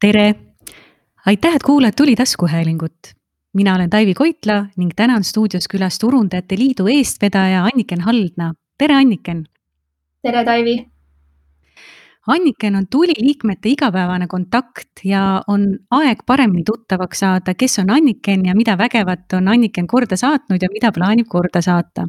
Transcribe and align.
tere! 0.00 0.34
aitäh, 1.26 1.54
et 1.56 1.62
kuulad 1.62 1.92
Tuli 1.96 2.16
taskuhäälingut. 2.16 2.96
mina 3.54 3.74
olen 3.74 3.90
Taivi 3.90 4.14
Koitla 4.14 4.66
ning 4.76 4.90
täna 4.96 5.14
on 5.16 5.24
stuudios 5.24 5.68
külas 5.74 5.98
Turundajate 5.98 6.58
Liidu 6.58 6.86
eestvedaja 6.86 7.64
Anniken 7.64 8.00
Haldna. 8.00 8.52
tere, 8.78 8.94
Anniken! 8.94 9.46
tere, 10.22 10.44
Taivi! 10.44 10.86
Anniken 12.26 12.76
on 12.76 12.86
Tuli 12.90 13.14
liikmete 13.18 13.68
igapäevane 13.68 14.26
kontakt 14.26 15.04
ja 15.04 15.42
on 15.48 15.78
aeg 15.90 16.18
paremini 16.26 16.64
tuttavaks 16.64 17.18
saada, 17.18 17.54
kes 17.54 17.78
on 17.78 17.90
Anniken 17.90 18.46
ja 18.46 18.54
mida 18.54 18.78
vägevat 18.78 19.32
on 19.32 19.48
Anniken 19.48 19.86
korda 19.86 20.16
saatnud 20.16 20.62
ja 20.62 20.68
mida 20.72 20.92
plaanib 20.92 21.26
korda 21.28 21.62
saata. 21.62 22.08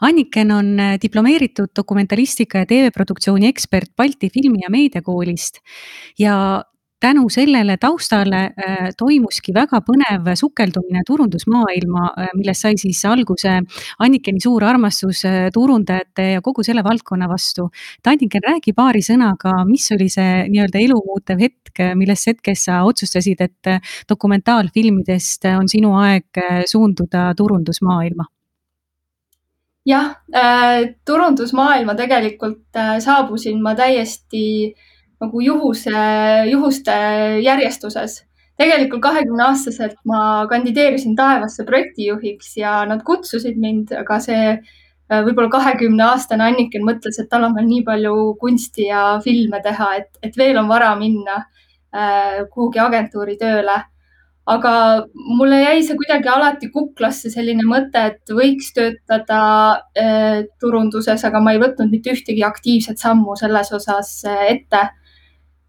Anniken 0.00 0.50
on 0.50 0.76
diplomeeritud 1.02 1.72
dokumentalistika 1.76 2.58
ja 2.58 2.66
TV-produktsiooni 2.66 3.46
ekspert 3.46 3.90
Balti 3.96 4.28
Filmi- 4.30 4.62
ja 4.62 4.70
Meediakoolist 4.70 5.58
ja 6.18 6.62
tänu 7.00 7.28
sellele 7.28 7.76
taustale 7.80 8.40
äh, 8.44 8.88
toimuski 8.98 9.52
väga 9.54 9.80
põnev 9.84 10.30
sukeldumine 10.38 11.02
turundusmaailma, 11.06 12.04
äh, 12.18 12.30
millest 12.38 12.64
sai 12.64 12.78
siis 12.80 13.02
alguse 13.08 13.58
Annikeni 14.04 14.40
suur 14.42 14.64
armastus 14.64 15.24
äh, 15.28 15.48
turundajate 15.54 16.30
ja 16.36 16.42
kogu 16.44 16.64
selle 16.64 16.84
valdkonna 16.84 17.28
vastu. 17.28 17.68
et 17.98 18.12
Anniken, 18.12 18.44
räägi 18.48 18.72
paari 18.76 19.02
sõnaga, 19.04 19.56
mis 19.68 19.90
oli 19.92 20.08
see 20.12 20.46
nii-öelda 20.52 20.80
elumuutev 20.84 21.42
hetk, 21.44 21.82
millest 21.98 22.30
hetkest 22.30 22.70
sa 22.70 22.82
otsustasid, 22.86 23.40
et 23.40 24.08
dokumentaalfilmidest 24.08 25.48
on 25.58 25.68
sinu 25.68 25.96
aeg 25.98 26.42
suunduda 26.70 27.32
turundusmaailma? 27.36 28.30
jah 29.84 30.14
äh,, 30.32 30.94
turundusmaailma 31.04 31.92
tegelikult 31.94 32.76
äh, 32.80 32.96
saabusin 33.04 33.60
ma 33.62 33.74
täiesti 33.76 34.44
äh, 34.70 34.93
nagu 35.22 35.40
juhuse, 35.40 35.98
juhuste 36.50 36.94
järjestuses. 37.44 38.22
tegelikult 38.54 39.02
kahekümne 39.02 39.42
aastaselt 39.48 39.96
ma 40.06 40.46
kandideerisin 40.46 41.16
Taevasse 41.18 41.64
projektijuhiks 41.66 42.52
ja 42.56 42.84
nad 42.86 43.02
kutsusid 43.02 43.56
mind, 43.58 43.90
aga 43.98 44.20
see 44.22 44.44
äh, 44.52 45.24
võib-olla 45.26 45.50
kahekümne 45.50 46.04
aastane 46.06 46.46
Anniken 46.46 46.86
mõtles, 46.86 47.18
et 47.18 47.28
tal 47.30 47.48
on 47.48 47.56
veel 47.56 47.66
nii 47.66 47.82
palju 47.88 48.14
kunsti 48.38 48.86
ja 48.92 49.18
filme 49.24 49.58
teha, 49.64 49.90
et, 49.98 50.10
et 50.22 50.38
veel 50.38 50.60
on 50.62 50.70
vara 50.70 50.92
minna 51.00 51.40
äh, 51.42 52.44
kuhugi 52.54 52.78
agentuuri 52.78 53.34
tööle 53.40 53.80
aga 54.46 54.72
mulle 55.14 55.60
jäi 55.62 55.82
see 55.82 55.96
kuidagi 55.98 56.28
alati 56.28 56.68
kuklasse 56.72 57.30
selline 57.32 57.64
mõte, 57.66 58.02
et 58.10 58.34
võiks 58.38 58.74
töötada 58.76 59.44
äh, 59.98 60.44
turunduses, 60.60 61.24
aga 61.24 61.40
ma 61.40 61.54
ei 61.54 61.62
võtnud 61.62 61.90
mitte 61.90 62.12
ühtegi 62.12 62.44
aktiivset 62.44 63.00
sammu 63.00 63.34
selles 63.40 63.72
osas 63.72 64.20
ette 64.28 64.90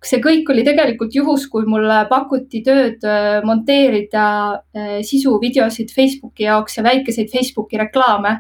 see 0.05 0.21
kõik 0.23 0.49
oli 0.53 0.63
tegelikult 0.65 1.15
juhus, 1.15 1.45
kui 1.51 1.65
mulle 1.69 2.03
pakuti 2.09 2.61
tööd 2.65 3.03
äh, 3.07 3.39
monteerida 3.45 4.25
äh, 4.55 4.97
sisuvideosid 5.05 5.93
Facebooki 5.93 6.47
jaoks 6.47 6.77
ja 6.77 6.85
väikeseid 6.85 7.31
Facebooki 7.33 7.79
reklaame. 7.81 8.39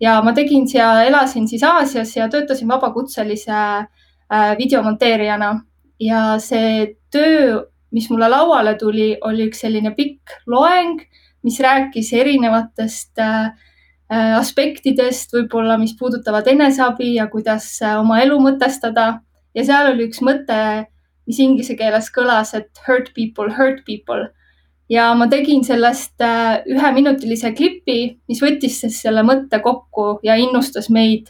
ja 0.00 0.20
ma 0.24 0.32
tegin 0.32 0.64
seal, 0.68 1.02
elasin 1.04 1.48
siis 1.48 1.62
Aasias 1.66 2.14
ja 2.16 2.28
töötasin 2.32 2.68
vabakutselise 2.68 3.52
äh, 3.52 4.52
videomonteerijana 4.58 5.50
ja 6.00 6.38
see 6.40 6.94
töö, 7.12 7.64
mis 7.92 8.06
mulle 8.10 8.28
lauale 8.30 8.76
tuli, 8.78 9.16
oli 9.20 9.48
üks 9.50 9.60
selline 9.60 9.92
pikk 9.96 10.38
loeng, 10.46 11.02
mis 11.42 11.58
rääkis 11.60 12.12
erinevatest 12.12 13.18
aspektidest 14.10 15.32
võib-olla, 15.32 15.76
mis 15.78 15.92
puudutavad 15.98 16.48
eneseabi 16.50 17.12
ja 17.14 17.28
kuidas 17.30 17.68
oma 17.98 18.18
elu 18.22 18.38
mõtestada 18.42 19.04
ja 19.54 19.64
seal 19.66 19.92
oli 19.92 20.08
üks 20.08 20.22
mõte 20.24 20.58
mis 21.30 21.40
inglise 21.42 21.76
keeles 21.78 22.10
kõlas, 22.14 22.54
et 22.58 22.84
hurt 22.86 23.12
people, 23.16 23.50
hurt 23.56 23.84
people. 23.86 24.28
ja 24.90 25.12
ma 25.14 25.28
tegin 25.30 25.62
sellest 25.62 26.18
äh, 26.26 26.64
üheminutilise 26.66 27.52
klipi, 27.54 28.16
mis 28.28 28.40
võttis 28.42 28.80
siis 28.82 28.96
selle 29.04 29.22
mõtte 29.22 29.60
kokku 29.62 30.16
ja 30.26 30.34
innustas 30.34 30.88
meid 30.90 31.28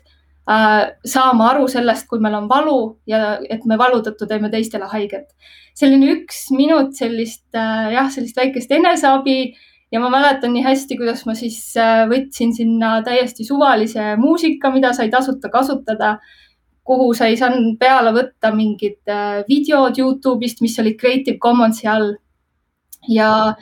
äh, 0.49 0.95
saama 1.05 1.51
aru 1.51 1.69
sellest, 1.69 2.07
kui 2.09 2.23
meil 2.25 2.39
on 2.39 2.49
valu 2.49 2.79
ja 3.11 3.37
et 3.53 3.67
me 3.69 3.77
valu 3.81 4.01
tõttu 4.07 4.29
teeme 4.31 4.49
teistele 4.53 4.89
haiget. 4.89 5.29
selline 5.77 6.09
üks 6.15 6.49
minut 6.57 6.97
sellist 6.97 7.45
äh, 7.53 7.93
jah, 7.93 8.09
sellist 8.09 8.41
väikest 8.41 8.73
eneseabi 8.73 9.39
ja 9.93 10.01
ma 10.01 10.09
mäletan 10.09 10.55
nii 10.55 10.65
hästi, 10.65 10.97
kuidas 10.97 11.27
ma 11.29 11.37
siis 11.37 11.61
võtsin 12.09 12.55
sinna 12.57 13.01
täiesti 13.05 13.45
suvalise 13.45 14.15
muusika, 14.17 14.71
mida 14.73 14.95
sai 14.97 15.11
tasuta 15.13 15.51
kasutada 15.53 16.17
kuhu 16.91 17.13
sa 17.15 17.29
ei 17.31 17.39
saanud 17.39 17.77
peale 17.79 18.11
võtta 18.17 18.51
mingid 18.55 18.99
äh, 19.11 19.43
videod 19.49 19.99
Youtube'ist, 20.01 20.63
mis 20.65 20.79
olid 20.83 20.99
Creative 20.99 21.39
Commonsi 21.43 21.87
all. 21.91 22.17
ja 23.09 23.55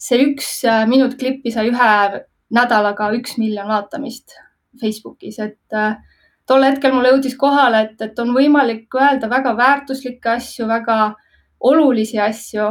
see 0.00 0.22
üks 0.30 0.60
äh, 0.64 0.84
minut 0.88 1.16
klippi 1.18 1.52
sai 1.52 1.68
ühe 1.72 1.92
nädalaga 2.54 3.10
üks 3.16 3.36
miljon 3.40 3.68
vaatamist 3.68 4.36
Facebookis, 4.80 5.40
et 5.42 5.74
äh, 5.74 5.96
tol 6.46 6.62
hetkel 6.62 6.94
mulle 6.94 7.16
jõudis 7.16 7.34
kohale, 7.40 7.82
et, 7.88 8.00
et 8.06 8.18
on 8.22 8.30
võimalik 8.36 8.94
öelda 8.94 9.28
väga 9.32 9.56
väärtuslikke 9.58 10.36
asju, 10.36 10.68
väga 10.70 10.98
olulisi 11.66 12.20
asju, 12.22 12.68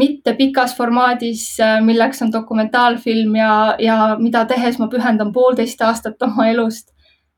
mitte 0.00 0.34
pikas 0.34 0.72
formaadis, 0.74 1.44
milleks 1.84 2.22
on 2.24 2.32
dokumentaalfilm 2.32 3.36
ja, 3.36 3.52
ja 3.78 3.98
mida 4.18 4.46
tehes 4.48 4.80
ma 4.80 4.88
pühendan 4.90 5.30
poolteist 5.36 5.84
aastat 5.84 6.24
oma 6.26 6.48
elust 6.50 6.91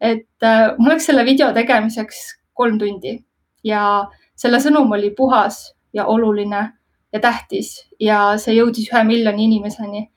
et 0.04 0.44
äh, 0.44 0.74
mul 0.78 0.92
läks 0.92 1.08
selle 1.08 1.24
video 1.24 1.50
tegemiseks 1.56 2.20
kolm 2.54 2.78
tundi 2.78 3.16
ja 3.64 4.04
selle 4.36 4.60
sõnum 4.60 4.92
oli 4.92 5.10
puhas 5.16 5.72
ja 5.96 6.06
oluline 6.10 6.64
ja 7.14 7.20
tähtis 7.22 7.76
ja 8.00 8.34
see 8.40 8.58
jõudis 8.58 8.90
ühe 8.92 9.04
miljoni 9.08 9.48
inimeseni. 9.48 10.08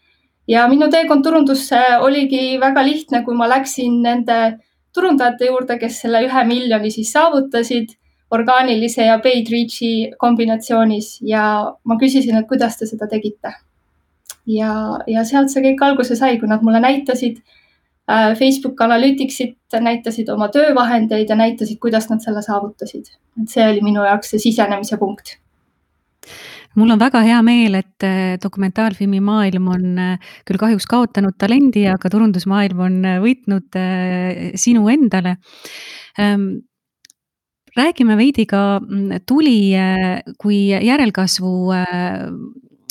ja 0.47 0.67
minu 0.67 0.89
teekond 0.91 1.23
turundusse 1.23 1.79
oligi 2.01 2.57
väga 2.59 2.83
lihtne, 2.83 3.23
kui 3.23 3.35
ma 3.35 3.47
läksin 3.47 4.01
nende 4.03 4.57
turundajate 4.95 5.51
juurde, 5.51 5.77
kes 5.79 6.01
selle 6.01 6.23
ühe 6.25 6.43
miljoni 6.47 6.91
siis 6.91 7.11
saavutasid 7.13 7.93
orgaanilise 8.31 9.05
ja 9.07 9.19
paid 9.23 9.47
reach'i 9.51 10.11
kombinatsioonis 10.19 11.19
ja 11.23 11.43
ma 11.83 11.95
küsisin, 12.01 12.35
et 12.35 12.47
kuidas 12.47 12.75
te 12.77 12.87
seda 12.89 13.07
tegite. 13.07 13.53
ja, 14.47 14.73
ja 15.07 15.23
sealt 15.23 15.53
see 15.53 15.63
kõik 15.63 15.83
alguse 15.85 16.15
sai, 16.15 16.39
kui 16.39 16.49
nad 16.49 16.63
mulle 16.65 16.83
näitasid 16.83 17.39
Äh, 17.39 17.56
Facebook 18.07 18.81
Analyticsit 18.81 19.75
näitasid 19.84 20.29
oma 20.31 20.47
töövahendeid 20.47 21.29
ja 21.29 21.35
näitasid, 21.35 21.79
kuidas 21.84 22.07
nad 22.09 22.23
selle 22.23 22.41
saavutasid. 22.41 23.09
et 23.41 23.50
see 23.51 23.66
oli 23.68 23.81
minu 23.84 24.06
jaoks 24.06 24.31
see 24.31 24.40
sisenemise 24.40 24.97
punkt 24.97 25.35
mul 26.78 26.94
on 26.94 27.01
väga 27.01 27.23
hea 27.25 27.41
meel, 27.45 27.79
et 27.79 28.06
äh, 28.06 28.38
dokumentaalfilmi 28.41 29.19
maailm 29.23 29.68
on 29.73 30.00
äh, 30.00 30.31
küll 30.45 30.62
kahjuks 30.62 30.85
kaotanud 30.90 31.38
talendi, 31.41 31.88
aga 31.90 32.12
turundusmaailm 32.13 32.84
on 32.88 32.97
võitnud 33.23 33.78
sinu 34.62 34.88
endale. 34.94 35.38
Ähm, 36.22 36.50
räägime 37.78 38.18
veidi 38.18 38.45
ka 38.50 38.79
mm, 38.79 39.24
tuli 39.29 39.74
kui 40.41 40.59
järelkasvu, 40.69 41.56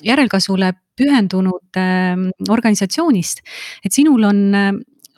järelkasvule 0.06 0.72
pühendunud 0.96 1.78
ähm, 1.78 2.28
organisatsioonist, 2.48 3.42
et 3.84 3.94
sinul 3.94 4.26
on 4.26 4.44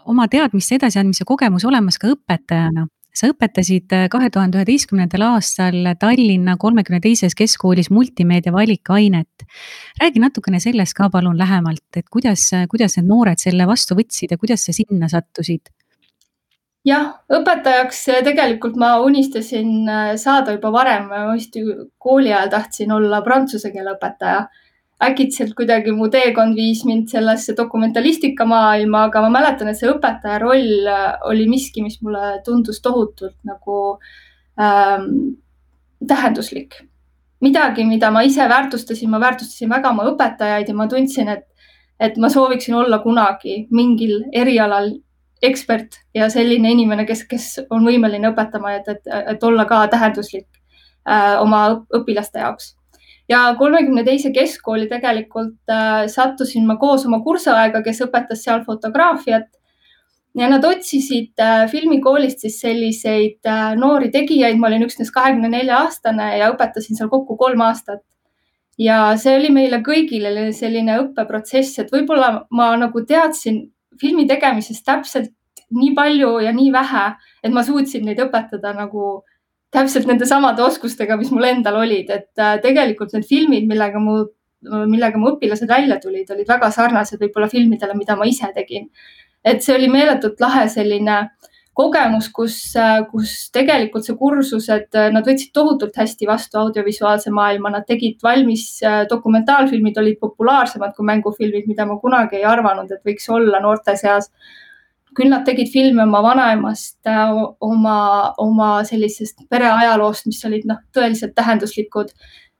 oma 0.08 0.28
teadmiste 0.30 0.78
edasiandmise 0.78 1.26
kogemus 1.28 1.66
olemas 1.68 1.98
ka 2.00 2.12
õpetajana. 2.14 2.88
sa 3.18 3.26
õpetasid 3.32 3.90
äh, 3.96 4.04
kahe 4.12 4.28
tuhande 4.30 4.60
üheteistkümnendal 4.60 5.24
aastal 5.32 5.88
Tallinna 5.98 6.54
kolmekümne 6.60 7.00
teises 7.02 7.34
keskkoolis 7.34 7.90
multimeedia 7.90 8.52
valikainet. 8.54 9.46
räägi 10.00 10.22
natukene 10.22 10.60
sellest 10.60 10.94
ka 10.94 11.08
palun 11.10 11.38
lähemalt, 11.38 11.88
et 11.96 12.06
kuidas, 12.08 12.50
kuidas 12.70 12.96
need 12.96 13.08
noored 13.08 13.42
selle 13.42 13.66
vastu 13.66 13.98
võtsid 13.98 14.30
ja 14.30 14.38
kuidas 14.38 14.64
sa 14.64 14.72
sinna 14.72 15.08
sattusid? 15.08 15.72
jah, 16.86 17.10
õpetajaks 17.32 18.04
äh, 18.12 18.22
tegelikult 18.24 18.76
ma 18.76 18.98
unistasin 19.04 19.88
äh, 19.88 20.14
saada 20.16 20.54
juba 20.56 20.72
varem, 20.72 21.10
ma 21.10 21.26
vist 21.32 21.58
kooli 21.98 22.32
ajal 22.32 22.54
tahtsin 22.54 22.92
olla 22.92 23.20
prantsuse 23.22 23.72
keele 23.74 23.96
õpetaja 23.96 24.46
äkitselt 25.04 25.54
kuidagi 25.54 25.92
mu 25.94 26.08
teekond 26.10 26.56
viis 26.58 26.82
mind 26.86 27.10
sellesse 27.12 27.54
dokumentalistika 27.56 28.46
maailma, 28.48 29.04
aga 29.06 29.22
ma 29.22 29.30
mäletan, 29.38 29.70
et 29.70 29.78
see 29.78 29.90
õpetaja 29.90 30.40
roll 30.42 30.88
äh, 30.90 31.12
oli 31.30 31.46
miski, 31.50 31.84
mis 31.86 32.00
mulle 32.02 32.38
tundus 32.46 32.82
tohutult 32.82 33.36
nagu 33.46 33.98
ähm, 34.60 35.36
tähenduslik. 36.06 36.82
midagi, 37.40 37.84
mida 37.86 38.10
ma 38.10 38.24
ise 38.26 38.48
väärtustasin, 38.50 39.10
ma 39.10 39.20
väärtustasin 39.22 39.70
väga 39.70 39.92
oma 39.94 40.08
õpetajaid 40.10 40.68
ja 40.68 40.74
ma 40.74 40.88
tundsin, 40.90 41.28
et, 41.30 41.44
et 42.00 42.16
ma 42.18 42.26
sooviksin 42.34 42.74
olla 42.74 42.98
kunagi 42.98 43.68
mingil 43.70 44.24
erialal 44.34 44.90
ekspert 45.42 46.00
ja 46.14 46.26
selline 46.30 46.72
inimene, 46.74 47.04
kes, 47.06 47.22
kes 47.30 47.46
on 47.70 47.86
võimeline 47.86 48.32
õpetama, 48.32 48.74
et, 48.80 48.90
et, 48.90 49.06
et 49.06 49.46
olla 49.46 49.68
ka 49.70 49.84
tähenduslik 49.92 50.48
äh, 51.06 51.38
oma 51.38 51.62
õpilaste 51.94 52.42
jaoks 52.42 52.72
ja 53.28 53.42
kolmekümne 53.58 54.04
teise 54.04 54.32
keskkooli 54.32 54.88
tegelikult 54.88 55.72
äh, 55.72 56.06
sattusin 56.08 56.66
ma 56.66 56.76
koos 56.80 57.06
oma 57.06 57.20
kursuaega, 57.24 57.82
kes 57.82 58.02
õpetas 58.06 58.44
seal 58.44 58.64
fotograafiat. 58.66 59.48
ja 60.38 60.46
nad 60.48 60.64
otsisid 60.64 61.40
filmikoolist 61.70 62.44
siis 62.44 62.60
selliseid 62.60 63.48
noori 63.76 64.10
tegijaid, 64.14 64.58
ma 64.58 64.68
olin 64.68 64.84
üksnes 64.86 65.10
kahekümne 65.10 65.48
nelja 65.50 65.80
aastane 65.84 66.36
ja 66.38 66.52
õpetasin 66.52 66.96
seal 66.96 67.08
kokku 67.10 67.36
kolm 67.36 67.64
aastat 67.66 68.04
ja 68.78 68.98
see 69.18 69.34
oli 69.38 69.50
meile 69.52 69.80
kõigile 69.84 70.50
selline 70.54 71.00
õppeprotsess, 71.02 71.80
et 71.82 71.90
võib-olla 71.92 72.44
ma 72.54 72.70
nagu 72.78 73.02
teadsin 73.06 73.64
filmi 74.00 74.26
tegemisest 74.30 74.84
täpselt 74.86 75.34
nii 75.74 75.92
palju 75.96 76.38
ja 76.44 76.52
nii 76.54 76.70
vähe, 76.72 77.08
et 77.42 77.52
ma 77.52 77.64
suutsin 77.66 78.06
neid 78.06 78.20
õpetada 78.22 78.72
nagu 78.76 79.24
täpselt 79.74 80.08
nende 80.08 80.26
samade 80.26 80.62
oskustega, 80.64 81.16
mis 81.20 81.30
mul 81.34 81.44
endal 81.50 81.80
olid, 81.82 82.10
et 82.10 82.42
äh, 82.42 82.56
tegelikult 82.64 83.14
need 83.16 83.28
filmid, 83.28 83.68
millega 83.68 84.00
mu, 84.02 84.22
millega 84.90 85.20
mu 85.20 85.34
õpilased 85.34 85.68
välja 85.70 86.00
tulid, 86.02 86.30
olid 86.34 86.48
väga 86.48 86.70
sarnased 86.74 87.20
võib-olla 87.22 87.50
filmidele, 87.52 87.94
mida 87.94 88.16
ma 88.18 88.26
ise 88.26 88.50
tegin. 88.54 88.88
et 89.44 89.62
see 89.62 89.74
oli 89.76 89.86
meeletult 89.88 90.40
lahe 90.42 90.64
selline 90.68 91.14
äh, 91.14 91.52
kogemus, 91.78 92.28
kus, 92.34 92.56
kus 93.12 93.34
tegelikult 93.54 94.06
see 94.06 94.16
kursus, 94.18 94.66
et 94.74 94.96
nad 95.14 95.26
võtsid 95.26 95.52
tohutult 95.54 95.94
hästi 95.98 96.26
vastu 96.26 96.58
audiovisuaalse 96.58 97.30
maailma, 97.34 97.70
nad 97.76 97.86
tegid 97.86 98.18
valmis 98.24 98.80
dokumentaalfilmid, 99.10 100.00
olid 100.02 100.18
populaarsemad 100.22 100.96
kui 100.96 101.06
mängufilmid, 101.06 101.68
mida 101.70 101.86
ma 101.86 102.00
kunagi 102.02 102.40
ei 102.40 102.48
arvanud, 102.50 102.90
et 102.90 103.04
võiks 103.06 103.30
olla 103.34 103.62
noorte 103.62 103.94
seas. 104.00 104.30
Küll 105.18 105.32
nad 105.32 105.44
tegid 105.46 105.70
filme 105.72 106.04
oma 106.06 106.22
vanaemast, 106.24 106.96
oma, 107.64 107.98
oma 108.38 108.70
sellisest 108.88 109.44
pereajaloost, 109.50 110.28
mis 110.30 110.40
olid 110.46 110.68
noh, 110.70 110.80
tõeliselt 110.94 111.34
tähenduslikud. 111.38 112.14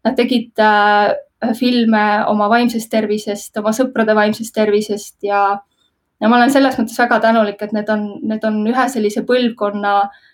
Nad 0.07 0.19
tegid 0.19 0.59
äh, 0.63 1.15
filme 1.59 2.05
oma 2.31 2.51
vaimsest 2.51 2.91
tervisest, 2.91 3.55
oma 3.61 3.73
sõprade 3.77 4.15
vaimsest 4.19 4.55
tervisest 4.55 5.17
ja 5.27 5.61
ja 6.19 6.27
ma 6.27 6.41
olen 6.41 6.51
selles 6.51 6.75
mõttes 6.75 6.99
väga 6.99 7.21
tänulik, 7.23 7.61
et 7.63 7.73
need 7.77 7.91
on, 7.95 8.09
need 8.27 8.43
on 8.45 8.57
ühe 8.67 8.87
sellise 8.91 9.23
põlvkonna 9.27 9.93
äh, 10.03 10.25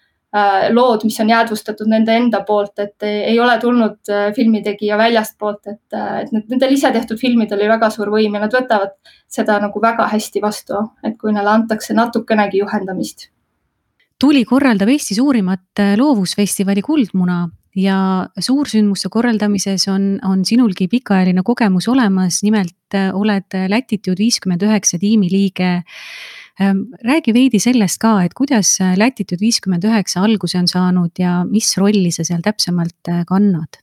lood, 0.75 1.05
mis 1.07 1.21
on 1.23 1.29
jäädvustatud 1.31 1.87
nende 1.91 2.15
enda 2.19 2.41
poolt, 2.47 2.79
et 2.83 3.07
ei 3.07 3.37
ole 3.41 3.55
tulnud 3.63 4.11
äh, 4.11 4.33
filmitegija 4.35 4.99
väljastpoolt, 4.99 5.61
et, 5.71 5.95
äh, 5.95 6.25
et 6.25 6.51
nendel 6.51 6.75
ise 6.75 6.91
tehtud 6.95 7.21
filmidel 7.21 7.61
oli 7.61 7.71
väga 7.71 7.91
suur 7.95 8.11
võim 8.11 8.35
ja 8.35 8.43
nad 8.43 8.55
võtavad 8.55 8.97
seda 9.31 9.61
nagu 9.63 9.83
väga 9.83 10.09
hästi 10.11 10.43
vastu, 10.43 10.81
et 11.07 11.15
kui 11.21 11.35
neile 11.35 11.53
antakse 11.55 11.95
natukenegi 11.95 12.65
juhendamist. 12.65 13.29
tuli 14.19 14.45
korraldab 14.45 14.89
Eesti 14.89 15.15
suurimat 15.15 15.83
loovusfestivali 15.99 16.83
Kuldmuna 16.83 17.45
ja 17.77 18.27
suursündmuste 18.39 19.11
korraldamises 19.11 19.89
on, 19.89 20.19
on 20.25 20.45
sinulgi 20.45 20.89
pikaajaline 20.89 21.43
kogemus 21.45 21.89
olemas, 21.89 22.43
nimelt 22.43 22.95
äh, 22.95 23.11
oled 23.15 23.55
Latitude 23.69 24.19
viiskümmend 24.19 24.67
üheksa 24.67 24.99
tiimi 24.99 25.31
liige. 25.31 25.83
Ähm, 26.61 26.85
räägi 27.03 27.35
veidi 27.35 27.59
sellest 27.59 27.99
ka, 27.99 28.21
et 28.23 28.35
kuidas 28.39 28.77
Latitude 28.97 29.43
viiskümmend 29.43 29.85
üheksa 29.89 30.23
alguse 30.23 30.59
on 30.61 30.69
saanud 30.71 31.19
ja 31.19 31.41
mis 31.49 31.73
rolli 31.79 32.13
sa 32.15 32.23
seal 32.27 32.45
täpsemalt 32.45 33.11
äh, 33.11 33.25
kannad? 33.27 33.81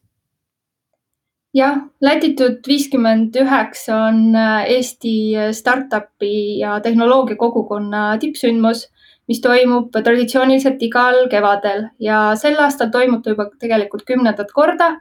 jah, 1.54 1.82
Latitude 2.00 2.64
viiskümmend 2.68 3.36
üheksa 3.36 4.06
on 4.08 4.36
äh, 4.36 4.72
Eesti 4.78 5.16
startup'i 5.52 6.62
ja 6.62 6.80
tehnoloogia 6.80 7.36
kogukonna 7.36 8.16
tippsündmus 8.24 8.88
mis 9.32 9.42
toimub 9.44 9.94
traditsiooniliselt 9.96 10.82
igal 10.84 11.26
kevadel 11.32 11.88
ja 12.04 12.32
sel 12.40 12.60
aastal 12.60 12.92
toimub 12.94 13.24
ta 13.24 13.34
juba 13.36 13.48
tegelikult 13.62 14.04
kümnendat 14.08 14.52
korda 14.56 14.96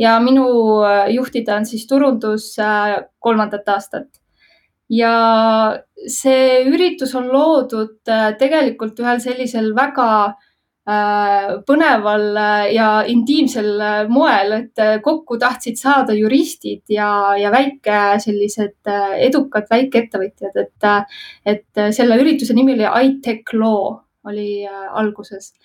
ja 0.00 0.16
minu 0.20 0.46
äh, 0.84 1.06
juhtida 1.14 1.58
on 1.60 1.66
siis 1.68 1.86
turundus 1.90 2.54
äh, 2.58 2.96
kolmandat 3.20 3.68
aastat. 3.68 4.08
Ja 4.92 5.14
see 6.06 6.64
üritus 6.70 7.14
on 7.18 7.30
loodud 7.32 8.10
äh, 8.12 8.32
tegelikult 8.38 9.00
ühel 9.02 9.22
sellisel 9.22 9.72
väga 9.76 10.10
põneval 11.66 12.36
ja 12.70 12.88
intiimsel 13.10 13.80
moel, 14.06 14.52
et 14.54 14.82
kokku 15.02 15.34
tahtsid 15.42 15.80
saada 15.80 16.14
juristid 16.14 16.84
ja, 16.94 17.08
ja 17.34 17.50
väike 17.50 18.20
sellised 18.22 18.86
edukad 19.26 19.66
väikeettevõtjad, 19.66 20.60
et, 20.62 20.86
et 21.42 21.82
selle 21.90 22.20
ürituse 22.22 22.54
nimi 22.54 22.76
oli 22.76 22.86
iTech 23.08 23.50
Law 23.58 23.96
oli 24.30 24.62
alguses 24.70 25.56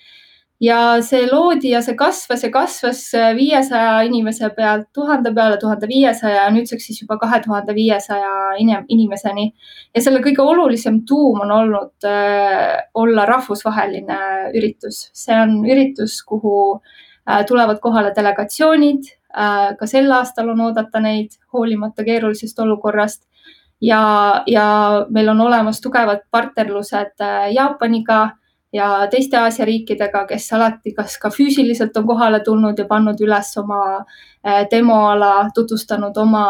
ja 0.62 0.78
see 1.02 1.26
loodi 1.26 1.72
ja 1.74 1.82
see 1.82 1.96
kasvas 1.98 2.44
ja 2.46 2.52
kasvas 2.54 3.02
äh, 3.18 3.32
viiesaja 3.36 4.02
inimese 4.06 4.50
pealt 4.56 4.92
tuhande 4.94 5.34
peale, 5.34 5.58
tuhande 5.62 5.88
viiesaja 5.90 6.44
ja 6.44 6.52
nüüdseks 6.54 6.86
siis 6.90 7.02
juba 7.02 7.18
kahe 7.22 7.40
tuhande 7.42 7.74
viiesaja 7.76 8.34
inimeseni. 8.88 9.52
ja 9.96 10.02
selle 10.02 10.22
kõige 10.22 10.46
olulisem 10.46 11.02
tuum 11.08 11.42
on 11.42 11.52
olnud 11.52 12.08
äh, 12.08 12.84
olla 12.94 13.26
rahvusvaheline 13.26 14.20
üritus, 14.54 15.08
see 15.14 15.40
on 15.40 15.64
üritus, 15.66 16.22
kuhu 16.24 16.56
äh, 16.78 17.42
tulevad 17.46 17.82
kohale 17.82 18.14
delegatsioonid 18.16 19.10
äh,. 19.34 19.74
ka 19.80 19.88
sel 19.88 20.12
aastal 20.12 20.54
on 20.54 20.62
oodata 20.70 21.00
neid, 21.00 21.34
hoolimata 21.54 22.06
keerulisest 22.06 22.60
olukorrast 22.60 23.24
ja, 23.82 24.44
ja 24.46 24.68
meil 25.10 25.34
on 25.34 25.42
olemas 25.42 25.82
tugevad 25.82 26.22
partnerlused 26.32 27.18
äh, 27.22 27.50
Jaapaniga 27.56 28.22
ja 28.74 29.08
teiste 29.12 29.38
Aasia 29.38 29.66
riikidega, 29.66 30.26
kes 30.28 30.48
alati 30.54 30.94
kas 30.96 31.18
ka 31.20 31.30
füüsiliselt 31.30 31.98
on 32.00 32.08
kohale 32.08 32.40
tulnud 32.44 32.80
ja 32.80 32.86
pannud 32.88 33.20
üles 33.22 33.52
oma 33.60 33.82
äh, 33.98 34.64
demoala, 34.72 35.50
tutvustanud 35.56 36.18
oma, 36.18 36.46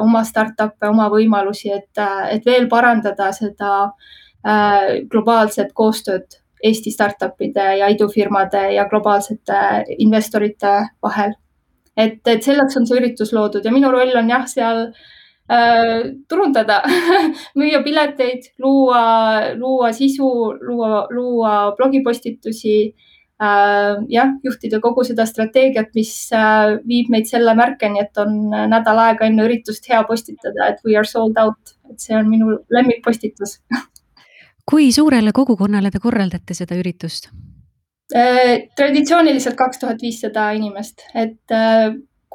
oma 0.00 0.24
startup'e, 0.24 0.88
oma 0.88 1.10
võimalusi, 1.12 1.72
et, 1.76 1.92
äh, 2.00 2.22
et 2.36 2.46
veel 2.46 2.68
parandada 2.72 3.30
seda 3.36 3.72
äh, 3.84 5.04
globaalset 5.10 5.72
koostööd 5.74 6.40
Eesti 6.64 6.90
startup'ide 6.90 7.64
ja 7.78 7.88
idufirmade 7.92 8.62
ja 8.72 8.86
globaalsete 8.88 9.58
investorite 9.98 10.72
vahel. 11.04 11.34
et, 11.96 12.20
et 12.26 12.42
selleks 12.42 12.76
on 12.76 12.86
see 12.86 12.96
üritus 12.96 13.32
loodud 13.32 13.64
ja 13.64 13.72
minu 13.72 13.90
roll 13.92 14.16
on 14.16 14.30
jah, 14.32 14.46
seal 14.48 14.80
äh, 14.86 15.04
turundada 16.28 16.80
müüa 17.58 17.82
pileteid, 17.84 18.52
luua, 18.58 19.02
luua 19.54 19.92
sisu, 19.94 20.28
luua, 20.60 21.06
luua 21.10 21.58
blogipostitusi. 21.78 22.94
Äh, 23.36 23.98
jah, 24.08 24.30
juhtida 24.42 24.80
kogu 24.80 25.02
seda 25.04 25.26
strateegiat, 25.28 25.90
mis 25.94 26.12
äh, 26.32 26.78
viib 26.88 27.10
meid 27.12 27.28
selle 27.28 27.52
märkeni, 27.54 28.00
et 28.00 28.16
on 28.22 28.48
nädal 28.48 29.02
aega 29.02 29.28
enne 29.28 29.44
üritust 29.44 29.84
hea 29.92 30.00
postitada, 30.08 30.70
et 30.70 30.80
we 30.88 30.96
are 30.96 31.04
sold 31.04 31.36
out, 31.36 31.76
et 31.90 32.00
see 32.00 32.16
on 32.16 32.30
minu 32.32 32.56
lemmikpostitus 32.72 33.58
kui 34.70 34.90
suurele 34.92 35.32
kogukonnale 35.32 35.92
te 35.94 36.02
korraldate 36.02 36.56
seda 36.58 36.78
üritust? 36.78 37.30
traditsiooniliselt 38.06 39.56
kaks 39.58 39.80
tuhat 39.82 40.02
viissada 40.02 40.44
inimest, 40.54 41.02
et 41.10 41.54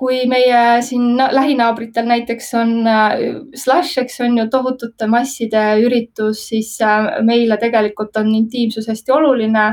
kui 0.02 0.24
meie 0.26 0.82
siin 0.82 1.20
lähinaabritel 1.20 2.08
näiteks 2.10 2.48
on 2.58 2.72
äh, 2.90 3.20
Slush, 3.54 4.00
eks 4.02 4.18
on 4.26 4.40
ju 4.40 4.48
tohutute 4.50 5.06
masside 5.08 5.62
üritus, 5.84 6.48
siis 6.50 6.74
äh, 6.82 7.20
meile 7.28 7.60
tegelikult 7.62 8.18
on 8.18 8.34
intiimsus 8.42 8.90
hästi 8.90 9.18
oluline. 9.20 9.70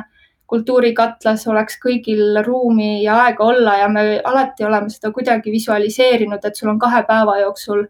kultuurikatlas 0.49 1.42
oleks 1.52 1.75
kõigil 1.76 2.38
ruumi 2.44 3.02
ja 3.02 3.18
aega 3.26 3.44
olla 3.44 3.75
ja 3.76 3.88
me 3.92 4.04
alati 4.25 4.64
oleme 4.64 4.88
seda 4.88 5.11
kuidagi 5.12 5.52
visualiseerinud, 5.52 6.40
et 6.44 6.56
sul 6.56 6.70
on 6.73 6.78
kahe 6.80 7.02
päeva 7.04 7.35
jooksul 7.42 7.82